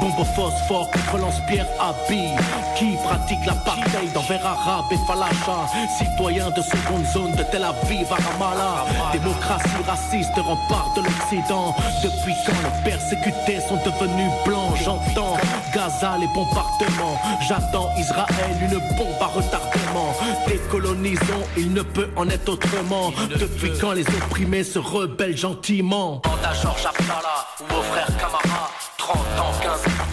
[0.00, 2.36] Bombe phosphore, contre lance-pierre habille
[2.76, 5.66] Qui pratique l'apartheid envers Arabes et Falacha.
[5.98, 8.84] Citoyens de seconde zone de Tel Aviv à Ramallah.
[9.12, 11.74] Démocratie raciste rempart de l'Occident.
[12.02, 14.76] Depuis quand les persécutés sont devenus blancs?
[14.84, 15.36] J'entends
[15.74, 17.20] Gaza les bombardements.
[17.46, 20.14] J'attends Israël une bombe à retardement.
[20.46, 23.12] Décolonisons, il ne peut en être autrement.
[23.28, 26.20] Depuis quand les opprimés se rebellent gentiment?
[26.24, 28.49] Bande à Georges Abdallah ou au frère Camara 30 ans,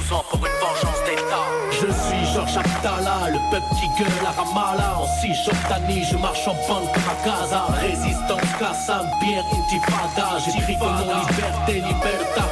[0.09, 1.47] pour une vengeance d'État.
[1.71, 4.99] Je suis Georges Actala, le peuple qui gueule à Ramallah.
[4.99, 7.65] En Cisjordanie, je marche en bande comme à Gaza.
[7.81, 10.39] Résistance, Kassam, bière, intifada.
[10.45, 12.45] J'ai dit que mon liberté libère ta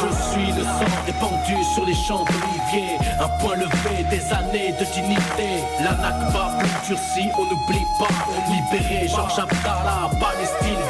[0.00, 2.96] Je suis le sang répandu sur les champs d'olivier.
[3.20, 5.62] Un point levé, des années de dignité.
[5.84, 8.08] La NACBA, durci, on n'oublie pas.
[8.50, 10.82] Libérer Georges Abdallah, Palestine,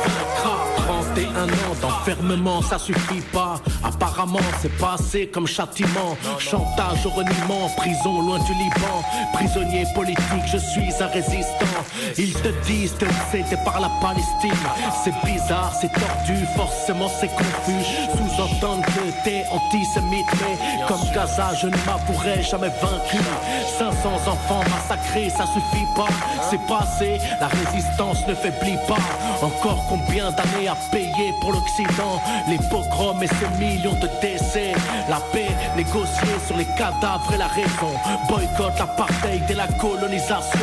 [1.15, 3.57] un an d'enfermement, ça suffit pas.
[3.85, 6.17] Apparemment, c'est passé comme châtiment.
[6.39, 9.03] Chantage au reniement, prison loin du Liban.
[9.35, 11.67] Prisonnier politique, je suis un résistant.
[12.17, 14.53] Ils te disent que c'était par la Palestine.
[15.05, 17.85] C'est bizarre, c'est tordu, forcément c'est confus.
[18.17, 23.19] Sous-entendre que t'es antisémite, mais comme Gaza, je ne m'avouerai jamais vaincu.
[23.79, 26.09] 500 enfants massacrés, ça suffit pas.
[26.49, 28.97] C'est passé, la résistance ne faiblit pas.
[29.43, 32.21] Encore combien d'années à paix payer pour l'Occident.
[32.49, 34.73] Les pogroms et ces millions de décès.
[35.09, 37.93] La paix négociée sur les cadavres et la raison.
[38.29, 40.61] Boycott l'apartheid et la colonisation.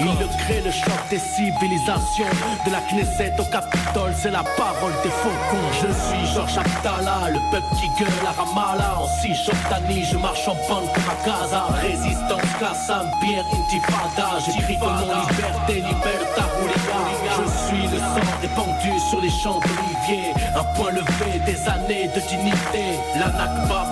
[0.00, 2.32] Il crée le choc des civilisations.
[2.66, 5.68] De la Knesset au Capitole, c'est la parole des faucons.
[5.80, 9.00] Je suis Georges Abdallah, le peuple qui gueule à Ramallah.
[9.00, 11.66] En Cisjordanie, je marche en bande à Gaza.
[11.82, 14.38] Résistance, Qassam, bière, intifada.
[14.44, 20.64] J'écris comme mon liberté, liberta, hooligan suis le sang répandu sur les champs d'olivier Un
[20.74, 22.84] point levé, des années de dignité
[23.18, 23.28] La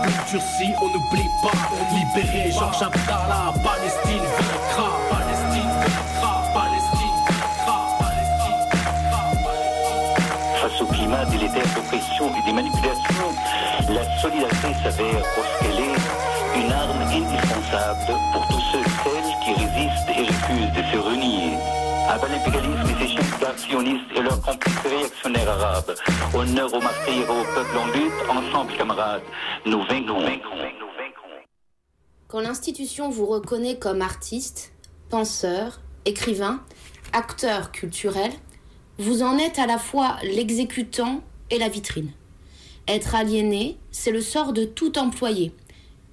[0.03, 1.53] plus durcie, on n'oublie pas
[1.93, 8.65] Libérer Georges Abdallah, Palestine vaincra Palestine vaincra, Palestine vaincra, Palestine
[10.61, 13.31] Face au climat délétère d'oppression et des manipulations,
[13.91, 19.53] la solidarité s'avère pour ce qu'elle est une arme indispensable pour tous ceux celles qui
[19.53, 21.96] résistent et refusent de se renier.
[22.09, 25.95] Abat l'impérialisme et ses chefs sionistes et leurs complices réactionnaires arabes.
[26.35, 29.23] Honneur aux martyrs et au peuple en lutte, ensemble camarades,
[29.65, 30.21] nous vaincrons.
[32.29, 34.73] Quand l'institution vous reconnaît comme artiste,
[35.09, 36.63] penseur, écrivain,
[37.13, 38.31] acteur culturel,
[38.99, 42.13] vous en êtes à la fois l'exécutant et la vitrine.
[42.89, 45.53] Être aliéné, c'est le sort de tout employé,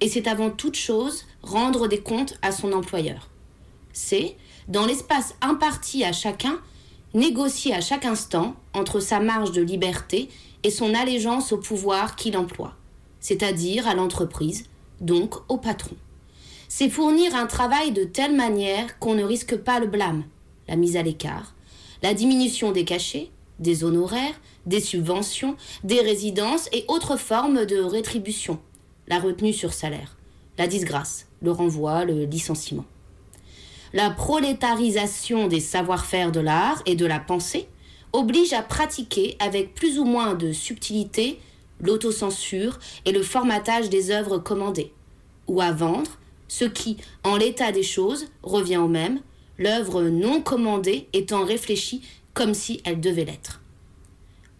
[0.00, 3.28] et c'est avant toute chose rendre des comptes à son employeur.
[3.92, 4.36] C'est,
[4.68, 6.58] dans l'espace imparti à chacun,
[7.12, 10.28] négocier à chaque instant entre sa marge de liberté
[10.62, 12.74] et son allégeance au pouvoir qu'il emploie,
[13.20, 14.64] c'est-à-dire à l'entreprise,
[15.00, 15.96] donc au patron.
[16.68, 20.24] C'est fournir un travail de telle manière qu'on ne risque pas le blâme,
[20.66, 21.54] la mise à l'écart,
[22.02, 28.58] la diminution des cachets, des honoraires, des subventions, des résidences et autres formes de rétribution,
[29.06, 30.16] la retenue sur salaire,
[30.58, 32.86] la disgrâce, le renvoi, le licenciement.
[33.94, 37.68] La prolétarisation des savoir-faire de l'art et de la pensée
[38.12, 41.38] oblige à pratiquer avec plus ou moins de subtilité
[41.78, 44.92] l'autocensure et le formatage des œuvres commandées,
[45.46, 46.10] ou à vendre
[46.48, 49.20] ce qui, en l'état des choses, revient au même,
[49.58, 52.02] l'œuvre non commandée étant réfléchie
[52.32, 53.62] comme si elle devait l'être.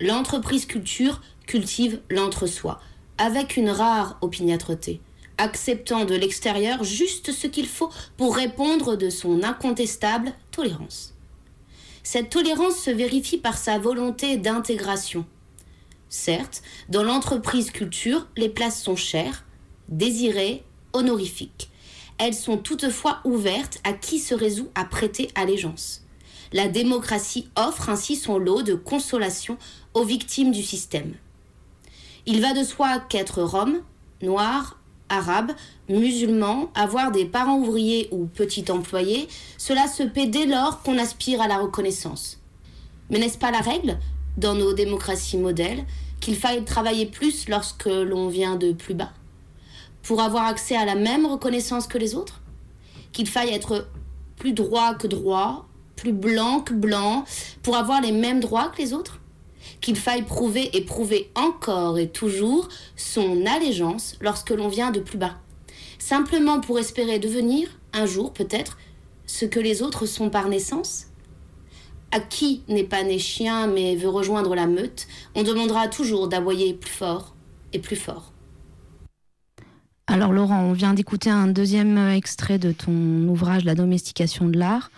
[0.01, 2.81] L'entreprise culture cultive l'entre-soi,
[3.19, 5.01] avec une rare opiniâtreté,
[5.39, 11.15] acceptant de l'extérieur juste ce qu'il faut pour répondre de son incontestable tolérance.
[12.03, 15.25] Cette tolérance se vérifie par sa volonté d'intégration.
[16.09, 19.45] Certes, dans l'entreprise culture, les places sont chères,
[19.89, 21.71] désirées, honorifiques.
[22.19, 26.03] Elles sont toutefois ouvertes à qui se résout à prêter allégeance.
[26.53, 29.59] La démocratie offre ainsi son lot de consolation
[29.95, 31.15] aux victimes du système.
[32.27, 33.83] Il va de soi qu'être rome,
[34.23, 35.53] noir, arabe,
[35.89, 41.41] musulman, avoir des parents ouvriers ou petits employés, cela se paie dès lors qu'on aspire
[41.41, 42.41] à la reconnaissance.
[43.11, 43.99] Mais n'est-ce pas la règle,
[44.37, 45.85] dans nos démocraties modèles,
[46.21, 49.13] qu'il faille travailler plus lorsque l'on vient de plus bas?
[50.03, 52.41] Pour avoir accès à la même reconnaissance que les autres?
[53.13, 53.87] Qu'il faille être
[54.37, 57.25] plus droit que droit, plus blanc que blanc,
[57.63, 59.21] pour avoir les mêmes droits que les autres?
[59.81, 65.19] Qu'il faille prouver et prouver encore et toujours son allégeance lorsque l'on vient de plus
[65.19, 65.37] bas,
[65.99, 68.79] simplement pour espérer devenir, un jour peut-être,
[69.27, 71.07] ce que les autres sont par naissance
[72.13, 76.75] À qui n'est pas né chien mais veut rejoindre la meute, on demandera toujours d'aboyer
[76.75, 77.35] plus fort
[77.73, 78.33] et plus fort.
[80.07, 84.91] Alors Laurent, on vient d'écouter un deuxième extrait de ton ouvrage La domestication de l'art.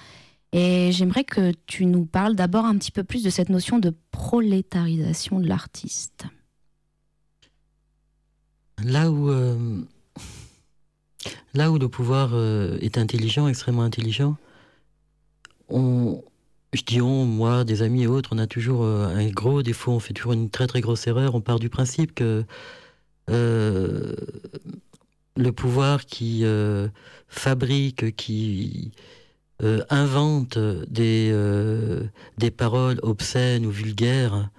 [0.58, 3.92] Et j'aimerais que tu nous parles d'abord un petit peu plus de cette notion de
[4.10, 6.24] prolétarisation de l'artiste.
[8.82, 9.82] Là où, euh,
[11.52, 14.38] là où le pouvoir euh, est intelligent, extrêmement intelligent,
[15.68, 16.24] on,
[16.72, 19.92] je dis on, moi, des amis et autres, on a toujours euh, un gros défaut,
[19.92, 21.34] on fait toujours une très très grosse erreur.
[21.34, 22.46] On part du principe que
[23.28, 24.16] le
[25.52, 26.44] pouvoir qui
[27.28, 28.92] fabrique, qui
[29.62, 32.04] euh, invente des, euh,
[32.36, 34.50] des paroles obscènes ou vulgaires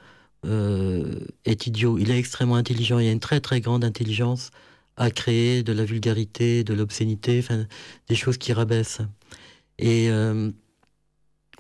[0.46, 2.00] euh, est idiot.
[2.00, 2.98] Il est extrêmement intelligent.
[2.98, 4.50] Il y a une très très grande intelligence
[4.96, 7.66] à créer de la vulgarité, de l'obscénité, enfin,
[8.10, 9.02] des choses qui rabaissent.
[9.78, 10.10] Et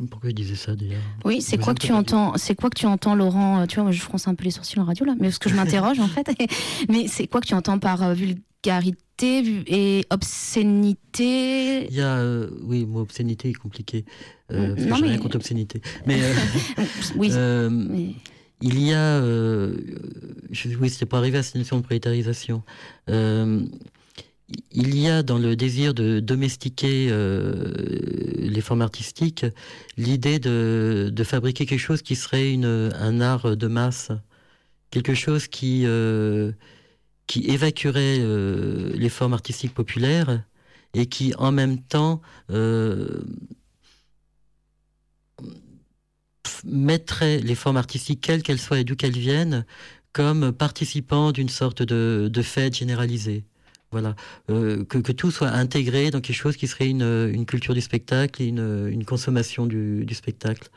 [0.09, 1.01] pourquoi je disais ça d'ailleurs?
[1.23, 3.67] Oui, c'est quoi que tu entends C'est quoi que tu entends, Laurent?
[3.67, 5.49] Tu vois, moi je fronce un peu les sourcils en radio là, mais parce que
[5.49, 6.27] je m'interroge en fait.
[6.89, 8.97] mais c'est quoi que tu entends par vulgarité?
[9.25, 11.87] Et obscénité.
[11.89, 14.05] Il y a, euh, oui, moi, obscénité est compliqué.
[14.51, 15.09] Euh, parce non, mais...
[15.09, 15.81] rien contre obscénité.
[16.05, 16.33] Mais, euh,
[17.15, 17.31] oui.
[17.31, 18.13] Mais...
[18.61, 22.63] Il y a, je, oui, c'était pas arrivé à cette notion de prétarisation.
[23.07, 23.69] il
[24.73, 27.11] y a dans le désir de domestiquer
[28.39, 29.45] les formes artistiques
[29.95, 34.09] l'idée de, de, fabriquer quelque chose qui serait une, un art de masse,
[34.89, 35.85] quelque chose qui
[37.27, 40.43] qui évacuerait euh, les formes artistiques populaires
[40.93, 43.21] et qui en même temps euh,
[46.63, 49.65] mettrait les formes artistiques, quelles qu'elles soient et d'où qu'elles viennent,
[50.13, 53.43] comme participant d'une sorte de, fête généralisée.
[53.91, 54.15] Voilà,
[54.49, 58.87] euh, que, tout soit intégré dans quelque chose qui serait une, culture du spectacle une,
[58.91, 60.69] une consommation du, spectacle.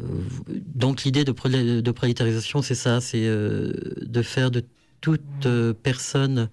[0.00, 4.64] donc l'idée de, de prolétarisation, c'est ça, c'est de faire de
[5.00, 6.48] toute euh, personne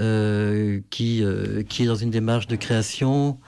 [0.00, 3.38] euh, qui, euh, qui est dans une démarche de création,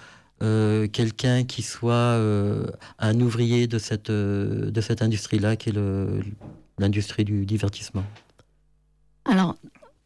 [0.40, 2.18] quelqu'un qui soit
[2.98, 5.74] un ouvrier de cette, de cette industrie-là, qui est
[6.78, 8.04] l'industrie du divertissement.
[9.26, 9.56] Alors,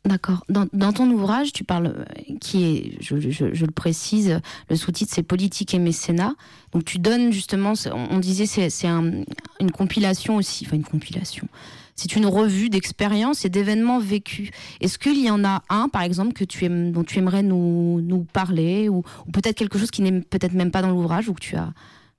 [0.05, 0.45] D'accord.
[0.51, 2.05] Dans, ton ouvrage, tu parles,
[2.39, 6.35] qui est, je, le précise, le sous-titre c'est Politique et mécénat.
[6.73, 11.49] Donc tu donnes justement, on disait c'est une compilation aussi, enfin une compilation
[11.97, 14.51] c'est une revue d'expériences et d'événements vécus.
[14.81, 18.01] Est-ce qu'il y en a un, par exemple, que tu aimes, dont tu aimerais nous,
[18.01, 21.41] nous parler, ou, peut-être quelque chose qui n'est peut-être même pas dans l'ouvrage, ou que
[21.41, 21.73] tu as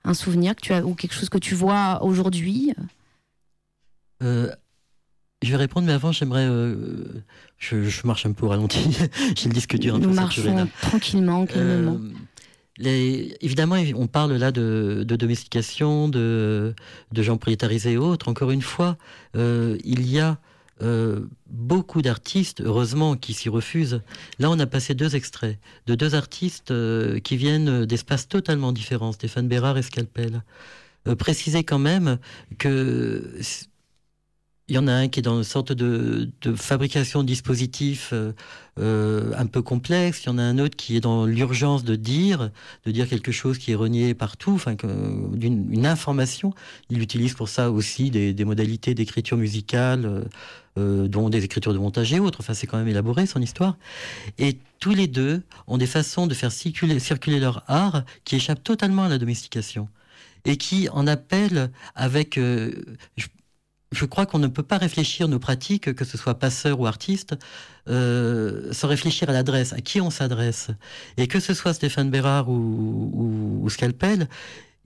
[0.04, 2.72] un souvenir, que tu as, ou quelque chose que tu vois aujourd'hui?
[4.22, 4.50] Euh,
[5.42, 6.46] Je vais répondre, mais avant, j'aimerais.
[6.48, 7.22] Euh,
[7.58, 8.96] je, marche un peu au ralenti.
[9.36, 11.98] J'ai le disque dur un Nous marchons tranquillement, calmement.
[12.00, 12.12] Euh,
[12.80, 16.74] évidemment, on parle là de, domestication, de,
[17.12, 18.28] gens prolétarisés et autres.
[18.28, 18.96] Encore une fois,
[19.36, 20.38] euh, il y a
[20.82, 24.02] euh, beaucoup d'artistes, heureusement, qui s'y refusent.
[24.38, 29.12] Là, on a passé deux extraits de deux artistes euh, qui viennent d'espaces totalement différents,
[29.12, 30.42] Stéphane Bérard et Scalpel.
[31.18, 32.18] préciser quand même
[32.58, 33.32] que
[34.68, 38.32] il y en a un qui est dans une sorte de, fabrication de dispositifs euh,
[38.80, 40.24] euh, un peu complexe.
[40.24, 42.50] Il y en a un autre qui est dans l'urgence de dire,
[42.84, 46.52] de dire quelque chose qui est renié partout, enfin, d'une une information.
[46.90, 50.24] Il utilise pour ça aussi des, modalités d'écriture musicale,
[50.78, 52.40] euh, dont des écritures de montage et autres.
[52.40, 53.76] Enfin, c'est quand même élaboré son histoire.
[54.38, 58.64] Et tous les deux ont des façons de faire circuler, circuler leur art qui échappent
[58.64, 59.88] totalement à la domestication
[60.44, 63.26] et qui en appellent avec, je
[64.04, 67.36] crois qu'on ne peut pas réfléchir nos pratiques, que ce soit passeur ou artiste,
[67.88, 70.70] euh, sans réfléchir à l'adresse, à qui on s'adresse.
[71.16, 74.28] Et que ce soit Stéphane Bérard ou, Scalpel,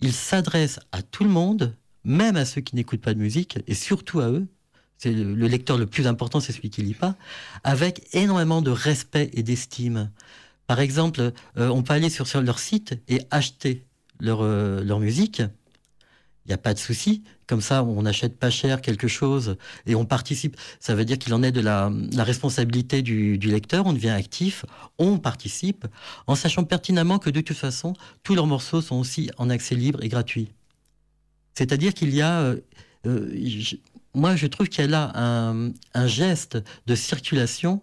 [0.00, 1.74] il s'adresse à tout le monde,
[2.04, 4.46] même à ceux qui n'écoutent pas de musique, et surtout à eux.
[4.98, 7.16] C'est le, le lecteur le plus important, c'est celui qui lit pas,
[7.64, 10.10] avec énormément de respect et d'estime.
[10.70, 13.88] Par exemple, euh, on peut aller sur, leur site et acheter
[14.20, 15.42] leur, euh, leur musique.
[16.46, 17.22] Il n'y a pas de souci.
[17.46, 20.56] Comme ça, on n'achète pas cher quelque chose et on participe.
[20.78, 23.86] Ça veut dire qu'il en est de la, responsabilité du, lecteur.
[23.86, 24.64] On devient actif,
[24.98, 25.86] on participe,
[26.26, 30.02] en sachant pertinemment que de toute façon, tous leurs morceaux sont aussi en accès libre
[30.02, 30.52] et gratuit.
[31.54, 32.56] C'est-à-dire qu'il y a, euh,
[33.06, 33.36] euh,
[34.14, 37.82] moi je trouve qu'il y a là un, un geste de circulation.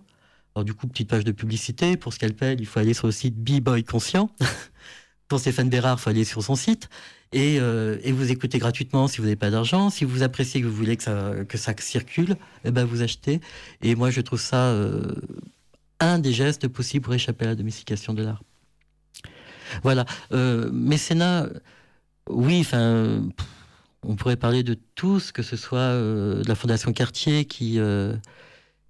[0.55, 1.97] Alors du coup, petite page de publicité.
[1.97, 4.31] Pour Scalpel, il faut aller sur le site B-Boy Conscient.
[5.27, 6.89] pour Stéphane Bérard, il faut aller sur son site.
[7.33, 9.89] Et, euh, et vous écoutez gratuitement si vous n'avez pas d'argent.
[9.89, 11.03] Si vous appréciez que vous voulez que
[11.57, 13.41] ça, circule, eh ben vous achetez.
[13.81, 15.13] Et moi, je trouve ça euh,
[15.99, 18.41] un des gestes possibles pour échapper à la domestication de l'art.
[19.83, 20.05] Voilà.
[20.31, 21.49] Euh, mécénat,
[22.29, 23.27] oui, enfin,
[24.03, 27.77] on pourrait parler de tous, que ce soit euh, de la Fondation Cartier qui,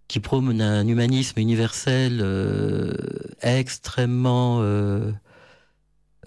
[0.08, 2.24] qui un humanisme universel
[3.42, 4.62] extrêmement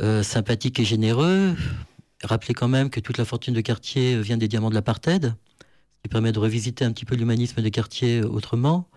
[0.00, 1.54] euh, sympathique et généreux.
[2.22, 5.34] Rappelez quand même que toute la fortune de Cartier euh, vient des diamants de l'apartheid,
[5.58, 8.88] ce qui permet de revisiter un petit peu l'humanisme de Cartier euh, autrement.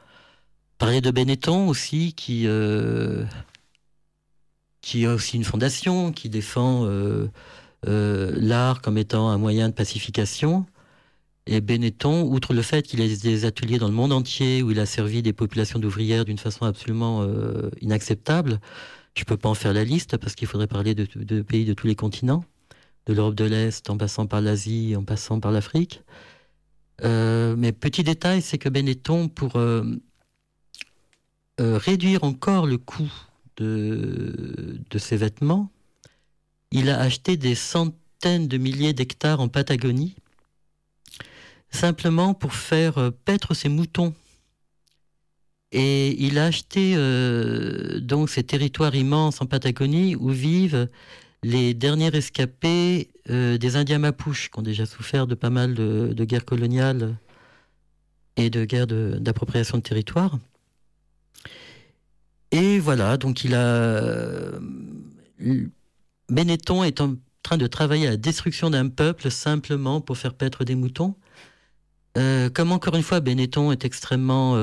[0.77, 2.47] Parler de Benetton aussi, qui,
[4.81, 6.89] qui a aussi une fondation, qui défend
[7.83, 10.65] l'art comme étant un moyen de pacification.
[11.45, 14.79] Et Benetton, outre le fait qu'il ait des ateliers dans le monde entier où il
[14.79, 17.25] a servi des populations d'ouvrières d'une façon absolument
[17.79, 18.59] inacceptable,
[19.15, 21.73] je ne peux pas en faire la liste parce qu'il faudrait parler de, pays de
[21.73, 22.43] tous les continents,
[23.05, 26.01] de l'Europe de l'Est en passant par l'Asie, en passant par l'Afrique.
[27.03, 29.83] Euh, mais petit détail, c'est que Benetton, pour euh,
[31.59, 33.11] euh, réduire encore le coût
[33.57, 35.69] de, de ses vêtements,
[36.71, 40.15] il a acheté des centaines de milliers d'hectares en Patagonie,
[41.69, 44.15] simplement pour faire paître ses moutons.
[45.75, 50.87] Et il a acheté euh, donc ces territoires immenses en Patagonie où vivent
[51.41, 56.13] les derniers rescapés euh, des Indiens Mapuches, qui ont déjà souffert de pas mal de,
[56.13, 57.17] de guerres coloniales
[58.37, 60.37] et de guerres de- d'appropriation de, territoire.
[62.51, 63.65] Et voilà, donc il a.
[63.65, 64.59] euh,
[66.29, 70.63] Benetton est en train de travailler à la destruction d'un peuple simplement pour faire paître
[70.63, 71.15] des moutons.
[72.53, 74.55] Comme encore une fois, Benetton est extrêmement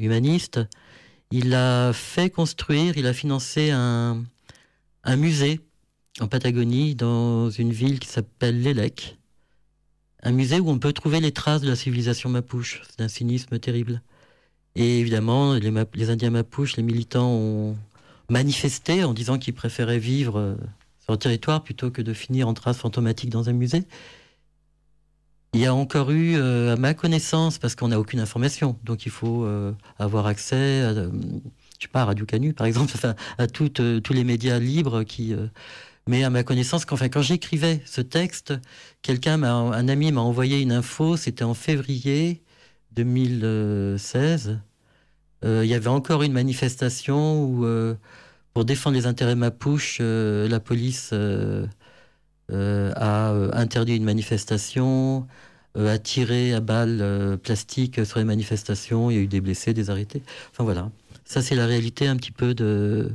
[0.00, 0.60] humaniste,
[1.30, 4.24] il a fait construire, il a financé un,
[5.16, 5.60] musée
[6.20, 9.18] en Patagonie, dans une ville qui s'appelle Lélec.
[10.22, 12.82] Un musée où on peut trouver les traces de la civilisation mapuche.
[12.90, 14.02] C'est un cynisme terrible.
[14.74, 17.76] Et évidemment, les, les Indiens mapuches, les militants ont
[18.28, 20.54] manifesté en disant qu'ils préféraient vivre euh,
[21.00, 23.84] sur le territoire plutôt que de finir en traces fantomatiques dans un musée.
[25.52, 29.04] Il y a encore eu, euh, à ma connaissance, parce qu'on n'a aucune information, donc
[29.04, 31.10] il faut euh, avoir accès à, euh,
[31.78, 35.04] je sais pas, à Radio Canu, par exemple, enfin, à toutes, tous les médias libres
[36.06, 38.54] mais à ma connaissance, qu'enfin, quand j'écrivais ce texte,
[39.02, 42.42] quelqu'un, un ami m'a envoyé une info, c'était en février
[42.92, 44.60] 2016.
[45.44, 47.64] Euh, il y avait encore une manifestation où,
[48.54, 51.14] pour défendre les intérêts mapuches, euh, la police
[52.50, 55.26] euh, euh, a euh, interdit une manifestation,
[55.76, 59.10] euh, a tiré à balles euh, plastiques sur les manifestations.
[59.10, 60.22] Il y a eu des blessés, des arrêtés.
[60.50, 60.90] Enfin voilà.
[61.24, 63.12] Ça, c'est la réalité un petit peu de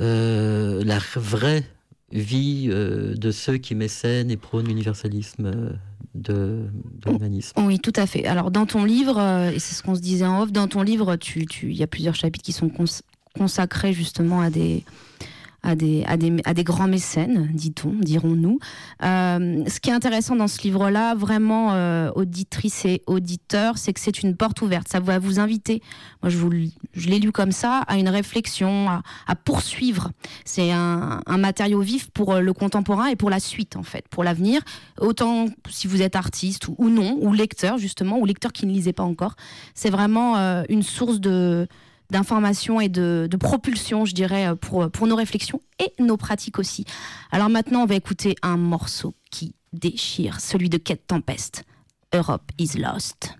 [0.00, 1.64] euh, la vraie
[2.12, 5.70] vie euh, de ceux qui mécènent et prônent l'universalisme euh,
[6.14, 6.64] de,
[7.02, 7.52] de l'humanisme.
[7.58, 8.24] Oui, tout à fait.
[8.26, 10.82] Alors, dans ton livre, euh, et c'est ce qu'on se disait en off, dans ton
[10.82, 13.02] livre, tu, tu, il y a plusieurs chapitres qui sont cons-
[13.36, 14.84] consacrés justement à des,
[15.68, 18.58] à des, à des, à des grands mécènes, dit-on, dirons-nous.
[19.02, 24.00] Euh, ce qui est intéressant dans ce livre-là, vraiment, euh, auditrice et auditeur, c'est que
[24.00, 24.88] c'est une porte ouverte.
[24.88, 25.82] Ça va vous inviter,
[26.22, 30.10] moi je, l'ai lu comme ça, à une réflexion, à, poursuivre.
[30.46, 34.24] C'est un, matériau vif pour euh, le contemporain et pour la suite, en fait, pour
[34.24, 34.62] l'avenir.
[34.98, 38.72] Autant si vous êtes artiste ou, ou non, ou lecteur, justement, ou lecteur qui ne
[38.72, 39.36] lisait pas encore.
[39.74, 41.68] C'est vraiment euh, une source de
[42.10, 46.84] d'information et de, propulsion, je dirais, euh, pour, pour nos réflexions et nos pratiques aussi.
[47.30, 51.64] Alors maintenant, on va écouter un morceau qui déchire, celui de Kate Tempest.
[52.12, 53.36] Europe is lost.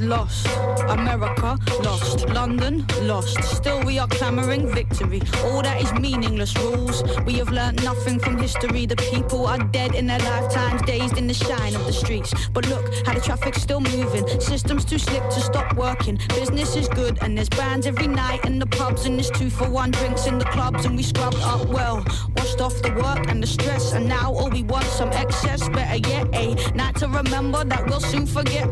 [0.00, 0.46] Lost.
[0.88, 2.28] America lost.
[2.28, 3.42] London lost.
[3.44, 5.20] Still we are clamoring victory.
[5.44, 7.02] All that is meaningless rules.
[7.24, 8.86] We have learnt nothing from history.
[8.86, 12.32] The people are dead in their lifetimes, dazed in the shine of the streets.
[12.48, 14.26] But look how the traffic's still moving.
[14.40, 16.18] Systems too slick to stop working.
[16.30, 19.92] Business is good and there's bands every night in the and there's two for one
[19.92, 22.04] drinks in the clubs and we scrubbed up well.
[22.36, 25.68] Washed off the work and the stress and now all we want some excess.
[25.68, 28.68] Better yet, a night to remember that we'll soon forget.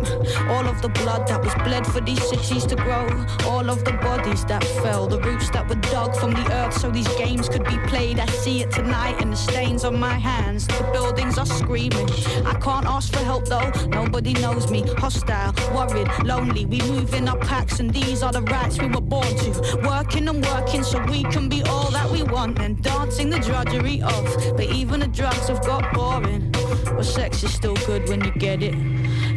[0.48, 3.06] All of the blood that was bled for these cities to grow.
[3.46, 6.90] All of the bodies that fell, the roots that were dug from the earth so
[6.90, 8.18] these games could be played.
[8.18, 10.66] I see it tonight in the stains on my hands.
[10.66, 12.08] The buildings are screaming.
[12.44, 14.82] I can't ask for help though, nobody knows me.
[14.96, 16.66] Hostile, worried, lonely.
[16.66, 19.78] We move in our packs and these are the rights we were born to.
[20.08, 24.00] Working and working so we can be all that we want and dancing the drudgery
[24.00, 24.36] off.
[24.56, 26.50] But even the drugs have got boring.
[26.50, 28.72] But sex is still good when you get it.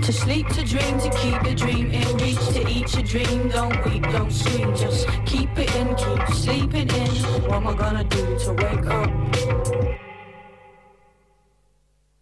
[0.03, 3.49] To sleep, to dream, to keep the dream in reach, to eat your dream.
[3.49, 7.09] Don't weep, don't scream, just keep it in, keep sleeping in.
[7.49, 9.80] What am I gonna do to wake up?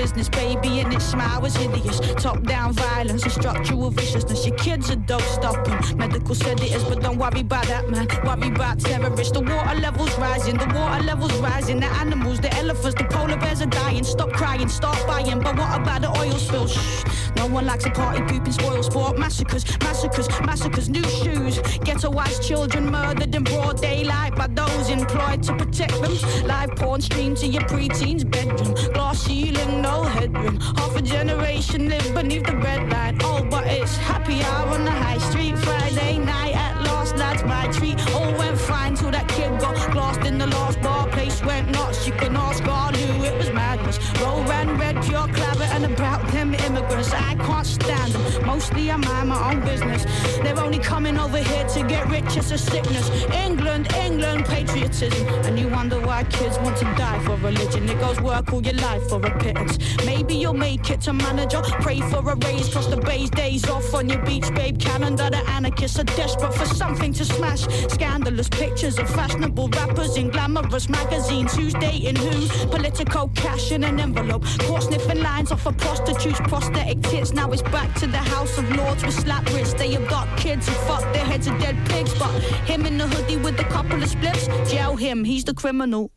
[0.00, 2.00] business, baby, and its smile was hideous.
[2.14, 4.46] Top down violence and structural viciousness.
[4.46, 5.78] Your kids are dope stopping.
[5.98, 8.06] Medical said it is, but don't worry about that, man.
[8.24, 9.32] Worry about terrorists.
[9.32, 11.80] The water levels rising, the water levels rising.
[11.80, 14.04] The animals, the elephants, the polar bears are dying.
[14.04, 15.40] Stop crying, start buying.
[15.40, 16.66] But what about the oil spill?
[16.66, 17.04] Shh.
[17.36, 19.18] No one likes a party pooping spoil sport.
[19.18, 20.88] Massacres, massacres, massacres.
[20.88, 21.58] New shoes.
[21.86, 26.14] Ghettoized children murdered in broad daylight by those employed to protect them.
[26.46, 28.72] Live porn streamed to your preteen's bedroom.
[28.94, 30.60] Glass ceiling, no headroom.
[30.60, 33.16] Half a generation live beneath the red light.
[33.22, 35.58] Oh, but it's happy hour on the high street.
[35.58, 37.98] Friday night at last, that's my treat.
[38.14, 41.08] All went fine till that kid got lost in the last bar.
[41.08, 42.06] Place went nuts.
[42.06, 43.98] You can ask God who it was madness.
[44.20, 45.49] Roll ran red, pure clabber,
[45.82, 47.12] and about them immigrants.
[47.12, 48.46] I can't stand them.
[48.46, 50.04] Mostly I mind my own business.
[50.42, 52.36] They're only coming over here to get rich.
[52.36, 53.08] It's a sickness.
[53.32, 55.26] England, England, patriotism.
[55.46, 57.88] And you wonder why kids want to die for religion.
[57.88, 59.78] It goes work all your life for a pittance.
[60.04, 61.62] Maybe you'll make it to manager.
[61.80, 64.78] Pray for a raise, cross the bay's days off on your beach, babe.
[64.78, 67.62] Calendar, the anarchists are desperate for something to smash.
[67.92, 71.54] Scandalous pictures of fashionable rappers in glamorous magazines.
[71.54, 72.48] Who's dating who?
[72.68, 74.44] Political cash in an envelope.
[74.60, 77.32] Caught sniffing lines off of prostitutes, prosthetic tits.
[77.32, 79.74] Now it's back to the House of Lords with slap wrists.
[79.74, 82.12] They abduct kids and fuck their heads of dead pigs.
[82.18, 82.30] But
[82.70, 86.10] him in the hoodie with a couple of spliffs, jail him, he's the criminal.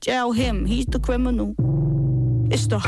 [0.00, 1.54] Jail him, he's the criminal.
[2.50, 2.80] It's the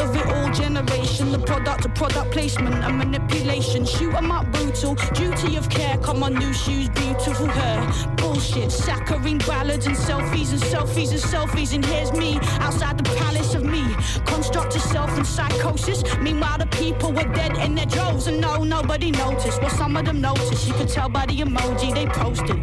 [0.00, 3.84] of it all generation, the product of product placement and manipulation.
[3.84, 5.96] Shoot 'em up brutal, duty of care.
[5.98, 7.80] Come on, new shoes, beautiful hair.
[8.16, 11.72] Bullshit, saccharine ballads and selfies and selfies and selfies.
[11.74, 13.84] And here's me outside the palace of me.
[14.24, 16.02] Construct yourself in psychosis.
[16.20, 19.60] Meanwhile, the people were dead in their droves, and no, nobody noticed.
[19.60, 20.66] Well, some of them noticed.
[20.68, 22.58] You could tell by the emoji they posted.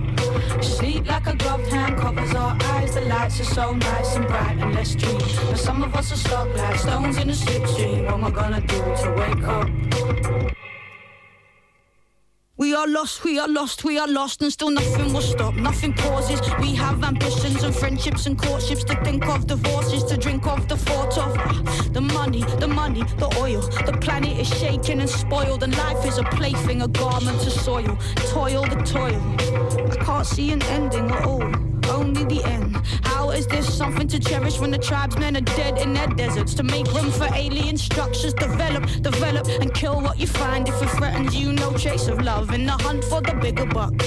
[0.62, 2.94] Sleep like a gloved hand covers our eyes.
[2.96, 5.20] The lights are so nice and bright and let's dream.
[5.50, 8.06] But some of us are stuck like stones in a slipstream.
[8.06, 10.61] What am I gonna do to wake up?
[12.62, 15.56] We are lost, we are lost, we are lost, and still nothing will stop.
[15.56, 16.40] Nothing pauses.
[16.60, 20.78] We have ambitions and friendships and courtships to think of, divorces to drink of, the
[20.78, 23.62] thought of the money, the money, the oil.
[23.88, 27.98] The planet is shaken and spoiled, and life is a plaything, a garment to soil.
[28.30, 29.20] Toil, the toil.
[29.92, 31.61] I can't see an ending at all.
[31.90, 32.78] Only the end.
[33.04, 36.54] How is this something to cherish when the tribesmen are dead in their deserts?
[36.56, 40.68] To make room for alien structures, develop, develop, and kill what you find?
[40.68, 41.54] If it threatens you.
[41.54, 44.02] No trace of love in the hunt for the bigger buck.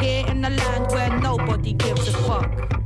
[0.00, 2.78] Here in the land where nobody gives a fuck.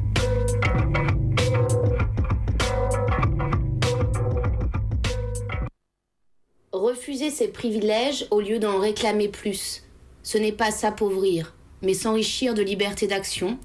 [6.72, 9.82] Refuser ses privilèges au lieu d'en réclamer plus,
[10.22, 13.58] ce n'est pas s'appauvrir, mais s'enrichir de liberté d'action,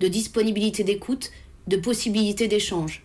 [0.00, 1.30] de disponibilité d'écoute,
[1.66, 3.04] de possibilité d'échange.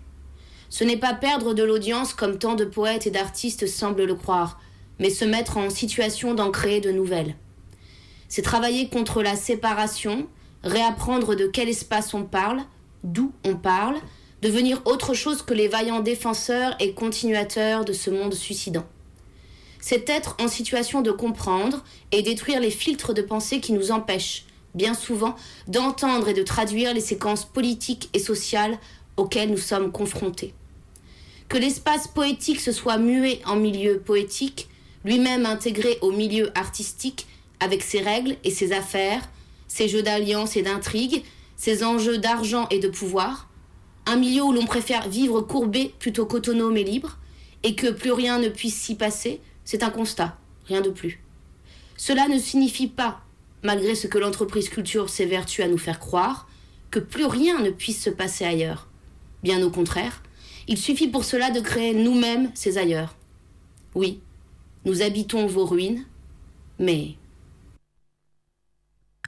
[0.70, 4.60] Ce n'est pas perdre de l'audience comme tant de poètes et d'artistes semblent le croire,
[5.00, 7.36] mais se mettre en situation d'en créer de nouvelles.
[8.28, 10.28] C'est travailler contre la séparation,
[10.64, 12.62] réapprendre de quel espace on parle,
[13.04, 13.98] d'où on parle,
[14.42, 18.86] devenir autre chose que les vaillants défenseurs et continuateurs de ce monde suicidant.
[19.80, 24.46] C'est être en situation de comprendre et détruire les filtres de pensée qui nous empêchent,
[24.74, 25.36] bien souvent,
[25.68, 28.78] d'entendre et de traduire les séquences politiques et sociales
[29.18, 30.54] auxquelles nous sommes confrontés.
[31.50, 34.70] Que l'espace poétique se soit muet en milieu poétique,
[35.06, 37.28] lui-même intégré au milieu artistique,
[37.60, 39.30] avec ses règles et ses affaires,
[39.68, 41.24] ses jeux d'alliance et d'intrigue,
[41.56, 43.50] ses enjeux d'argent et de pouvoir,
[44.06, 47.18] un milieu où l'on préfère vivre courbé plutôt qu'autonome et libre,
[47.64, 51.22] et que plus rien ne puisse s'y passer, c'est un constat, rien de plus.
[51.96, 53.23] Cela ne signifie pas,
[53.64, 56.48] malgré ce que l'entreprise culture s'évertue à nous faire croire,
[56.92, 58.88] que plus rien ne puisse se passer ailleurs.
[59.42, 60.22] Bien au contraire,
[60.68, 63.16] il suffit pour cela de créer nous-mêmes ces ailleurs.
[63.96, 64.20] Oui,
[64.86, 66.04] nous habitons vos ruines,
[66.80, 67.16] mais...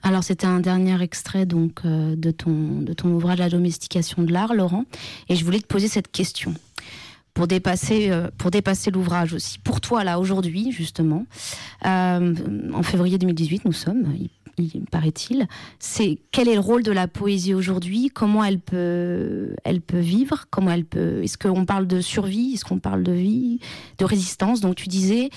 [0.03, 4.31] Alors c'était un dernier extrait donc euh, de, ton, de ton ouvrage La domestication de
[4.31, 4.85] l'art, Laurent,
[5.29, 6.53] et je voulais te poser cette question
[7.35, 9.59] pour dépasser, euh, pour dépasser l'ouvrage aussi.
[9.59, 11.25] Pour toi, là, aujourd'hui, justement,
[11.85, 12.33] euh,
[12.73, 14.15] en février 2018, nous sommes,
[14.57, 15.45] il, paraît-il,
[15.77, 18.09] c'est quel est le rôle de la poésie aujourd'hui?
[18.09, 20.45] Comment elle peut, elle peut vivre?
[20.49, 22.53] Comment elle peut Est-ce qu'on parle de survie?
[22.53, 23.59] Est-ce qu'on parle de vie,
[23.99, 24.61] de résistance?
[24.61, 25.29] Donc tu disais.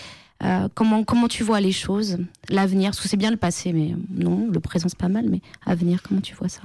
[0.45, 2.19] Euh, comment, comment tu vois les choses?
[2.49, 5.41] L'avenir, parce que c'est bien le passé, mais non, le présent c'est pas mal, mais
[5.67, 6.61] avenir, comment tu vois ça?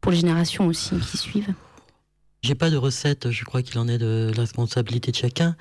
[0.00, 1.52] Pour les générations aussi qui suivent
[2.42, 5.56] j'ai pas de recette, je crois qu'il en est de la responsabilité de chacun.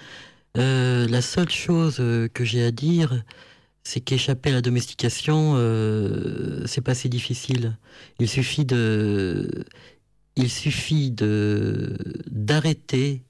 [0.58, 3.24] Euh, la seule chose euh, que j'ai à dire,
[3.84, 7.78] c'est qu'échapper à la domestication, euh, c'est pas si difficile.
[8.20, 9.66] Il suffit de,
[10.36, 13.24] il suffit d'arrêter,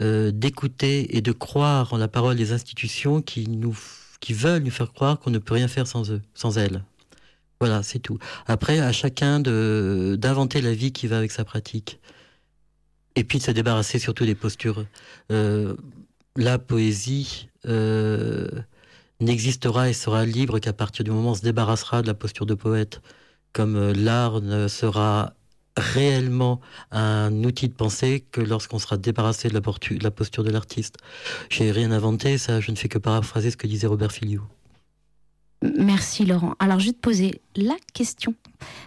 [0.00, 3.78] d'écouter et de croire en la parole des institutions qui nous,
[4.20, 6.82] qui veulent nous faire croire qu'on ne peut rien faire sans eux, sans elles.
[7.60, 8.18] Voilà, c'est tout.
[8.46, 12.00] Après, à chacun d'inventer la vie qui va avec sa pratique
[13.16, 14.84] et puis de se débarrasser surtout des postures.
[15.30, 15.76] Euh,
[16.36, 18.48] la poésie euh,
[19.20, 22.46] n'existera et sera libre qu'à partir du moment où on se débarrassera de la posture
[22.46, 23.00] de poète,
[23.52, 25.34] comme euh, l'art ne sera
[25.76, 26.60] réellement
[26.92, 30.98] un outil de pensée que lorsqu'on sera débarrassé de la, posture de l'artiste.
[31.50, 34.42] J'ai rien inventé, ça, je ne fais que paraphraser ce que disait Robert Filiou.
[35.78, 36.54] Merci Laurent.
[36.58, 38.34] Alors je vais te poser la question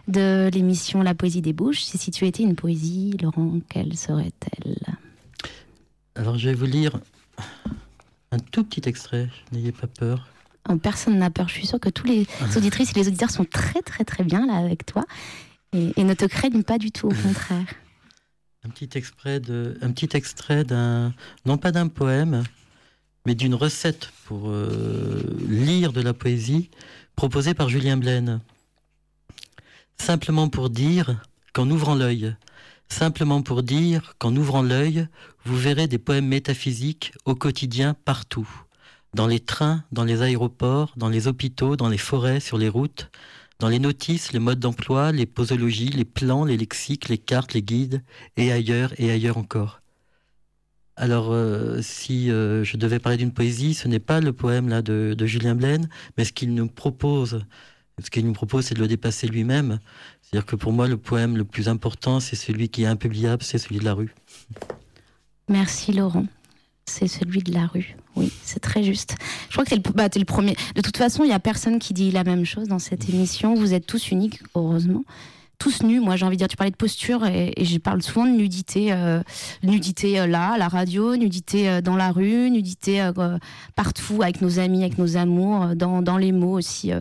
[0.08, 1.82] de l'émission La poésie des bouches.
[1.82, 4.78] Si tu étais une poésie, Laurent, quelle serait-elle?
[6.16, 7.00] Alors je vais vous lire
[8.32, 10.28] un tout petit extrait, n'ayez pas peur.
[10.70, 13.46] Oh, personne n'a peur, je suis sûre que tous les auditrices et les auditeurs sont
[13.46, 15.06] très très très bien là avec toi
[15.74, 17.68] et, ne te craignent pas du tout, au contraire.
[18.66, 21.14] Un petit extrait de, un petit extrait d'un,
[21.46, 22.44] non pas d'un poème,
[23.26, 26.70] mais d'une recette pour euh, lire de la poésie
[27.16, 28.40] proposée par Julien Blaine.
[30.00, 31.22] Simplement pour dire
[31.54, 32.36] qu'en ouvrant l'œil,
[32.90, 35.08] simplement pour dire qu'en ouvrant l'œil,
[35.46, 38.50] vous verrez des poèmes métaphysiques au quotidien partout.
[39.14, 43.10] Dans les trains, dans les aéroports, dans les hôpitaux, dans les forêts, sur les routes,
[43.60, 47.64] dans les notices, les modes d'emploi, les posologies, les plans, les lexiques, les cartes, les
[47.64, 48.04] guides,
[48.36, 49.82] et ailleurs et ailleurs encore.
[50.96, 54.82] Alors, euh, si euh, je devais parler d'une poésie, ce n'est pas le poème là
[54.82, 57.46] de, Julien Blaine, mais ce qu'il nous propose.
[58.04, 59.80] Ce qu'il nous propose, c'est de le dépasser lui-même.
[60.22, 63.58] C'est-à-dire que pour moi, le poème le plus important, c'est celui qui est impubliable, c'est
[63.58, 64.14] celui de la rue.
[65.50, 66.26] Merci Laurent.
[66.86, 67.98] C'est celui de la rue.
[68.16, 69.16] Oui, c'est très juste.
[69.50, 70.56] Je crois que tu es, bah, le premier.
[70.76, 73.56] De toute façon, il n'y a personne qui dit la même chose dans cette émission.
[73.56, 75.04] Vous êtes tous uniques, heureusement
[75.58, 76.00] tous nus.
[76.00, 78.92] Moi, j'ai envie de dire, tu parlais de posture et, je parle souvent de nudité,
[78.92, 79.22] euh,
[79.64, 83.10] nudité euh, là, à la radio, nudité euh, dans la rue, nudité
[83.76, 86.92] partout avec nos amis, avec nos amours, dans, dans les mots aussi.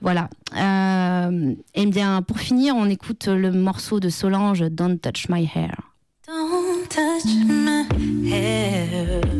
[0.00, 0.28] voilà.
[0.54, 5.76] et bien, pour finir, on écoute le morceau de Solange, Don't Touch My Hair.
[6.26, 7.86] Don't touch my
[8.30, 9.39] hair.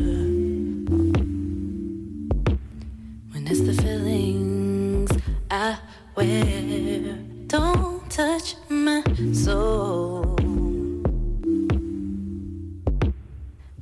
[9.34, 10.22] Soul.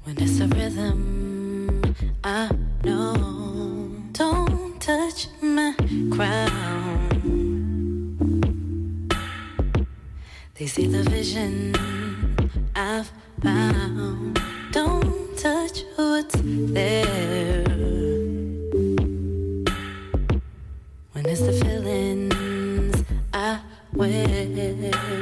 [0.03, 2.51] When it's a rhythm, I
[2.83, 3.93] know.
[4.13, 5.75] Don't touch my
[6.11, 7.39] crown.
[10.55, 11.73] They see the vision
[12.75, 13.11] I've
[13.41, 14.41] found.
[14.73, 17.65] Don't touch what's there.
[21.13, 23.61] When it's the feelings I
[23.99, 25.18] they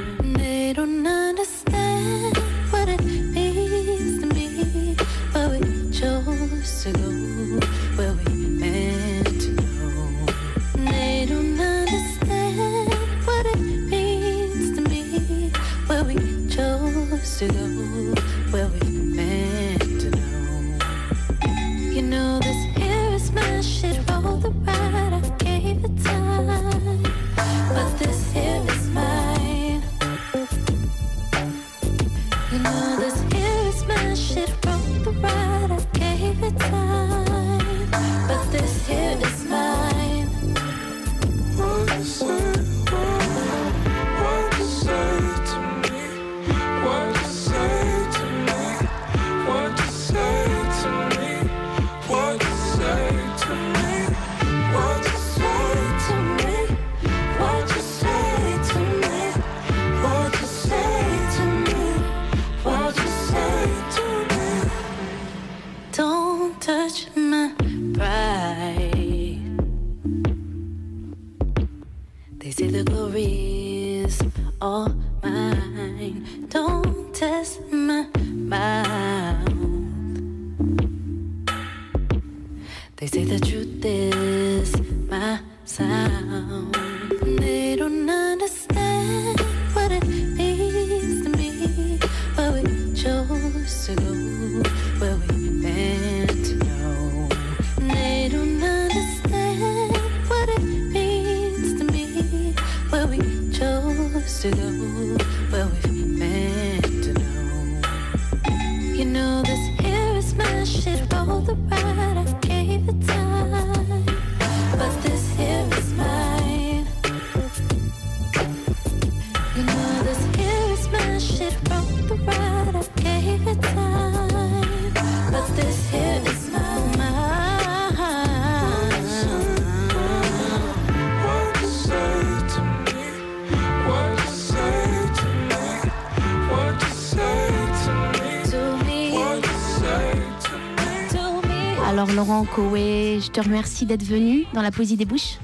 [142.16, 145.36] Laurent Coé, je te remercie d'être venu dans la poésie des bouches.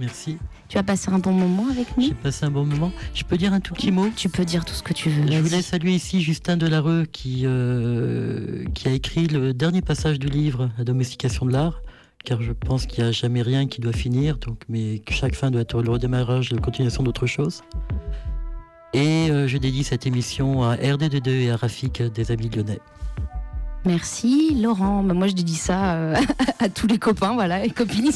[0.00, 0.36] Merci.
[0.68, 2.90] Tu as passé un bon moment avec nous J'ai passé un bon moment.
[3.14, 5.30] Je peux dire un tout petit mot Tu peux dire tout ce que tu veux.
[5.30, 10.26] Je voulais saluer ici Justin Delareux qui, euh, qui a écrit le dernier passage du
[10.26, 11.82] livre La domestication de l'art,
[12.24, 15.36] car je pense qu'il n'y a jamais rien qui doit finir, donc, mais que chaque
[15.36, 17.62] fin doit être le redémarrage, la continuation d'autre chose.
[18.92, 22.80] Et euh, je dédie cette émission à RD22 et à Rafik des Amis Lyonnais.
[23.84, 25.02] Merci Laurent.
[25.02, 26.16] Bah, moi je dédie ça euh,
[26.58, 28.10] à tous les copains, voilà, les copines.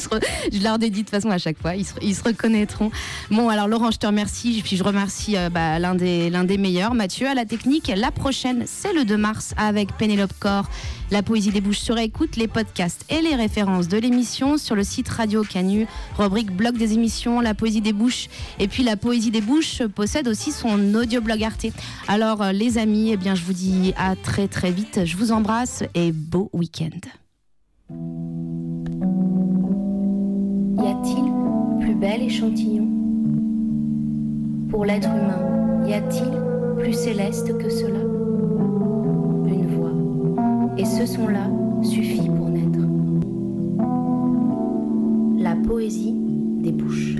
[0.51, 1.75] Je leur dédie de toute façon à chaque fois.
[1.75, 2.91] Ils se, reconnaîtront.
[3.31, 4.61] Bon alors Laurent, je te remercie.
[4.63, 7.91] Puis je remercie euh, bah, l'un des des meilleurs, Mathieu, à la technique.
[7.95, 10.69] La prochaine, c'est le 2 mars avec Pénélope Corps.
[11.13, 14.83] La poésie des bouches sur écoute, les podcasts et les références de l'émission sur le
[14.83, 15.85] site Radio Canu,
[16.17, 18.29] rubrique blog des émissions, la poésie des bouches.
[18.57, 21.67] Et puis la poésie des bouches possède aussi son audioblog Arte.
[22.07, 25.01] Alors euh, les amis, eh bien je vous dis à très très vite.
[25.05, 26.89] Je vous embrasse et beau week-end.
[30.81, 32.87] Y a-t-il plus bel échantillon?
[34.71, 37.99] Pour l'être humain, y a-t-il plus céleste que cela?
[39.45, 39.82] Une voix
[40.77, 41.49] et ce son-là
[41.81, 42.79] suffit pour naître.
[45.37, 46.13] La poésie
[46.61, 47.17] des bouches.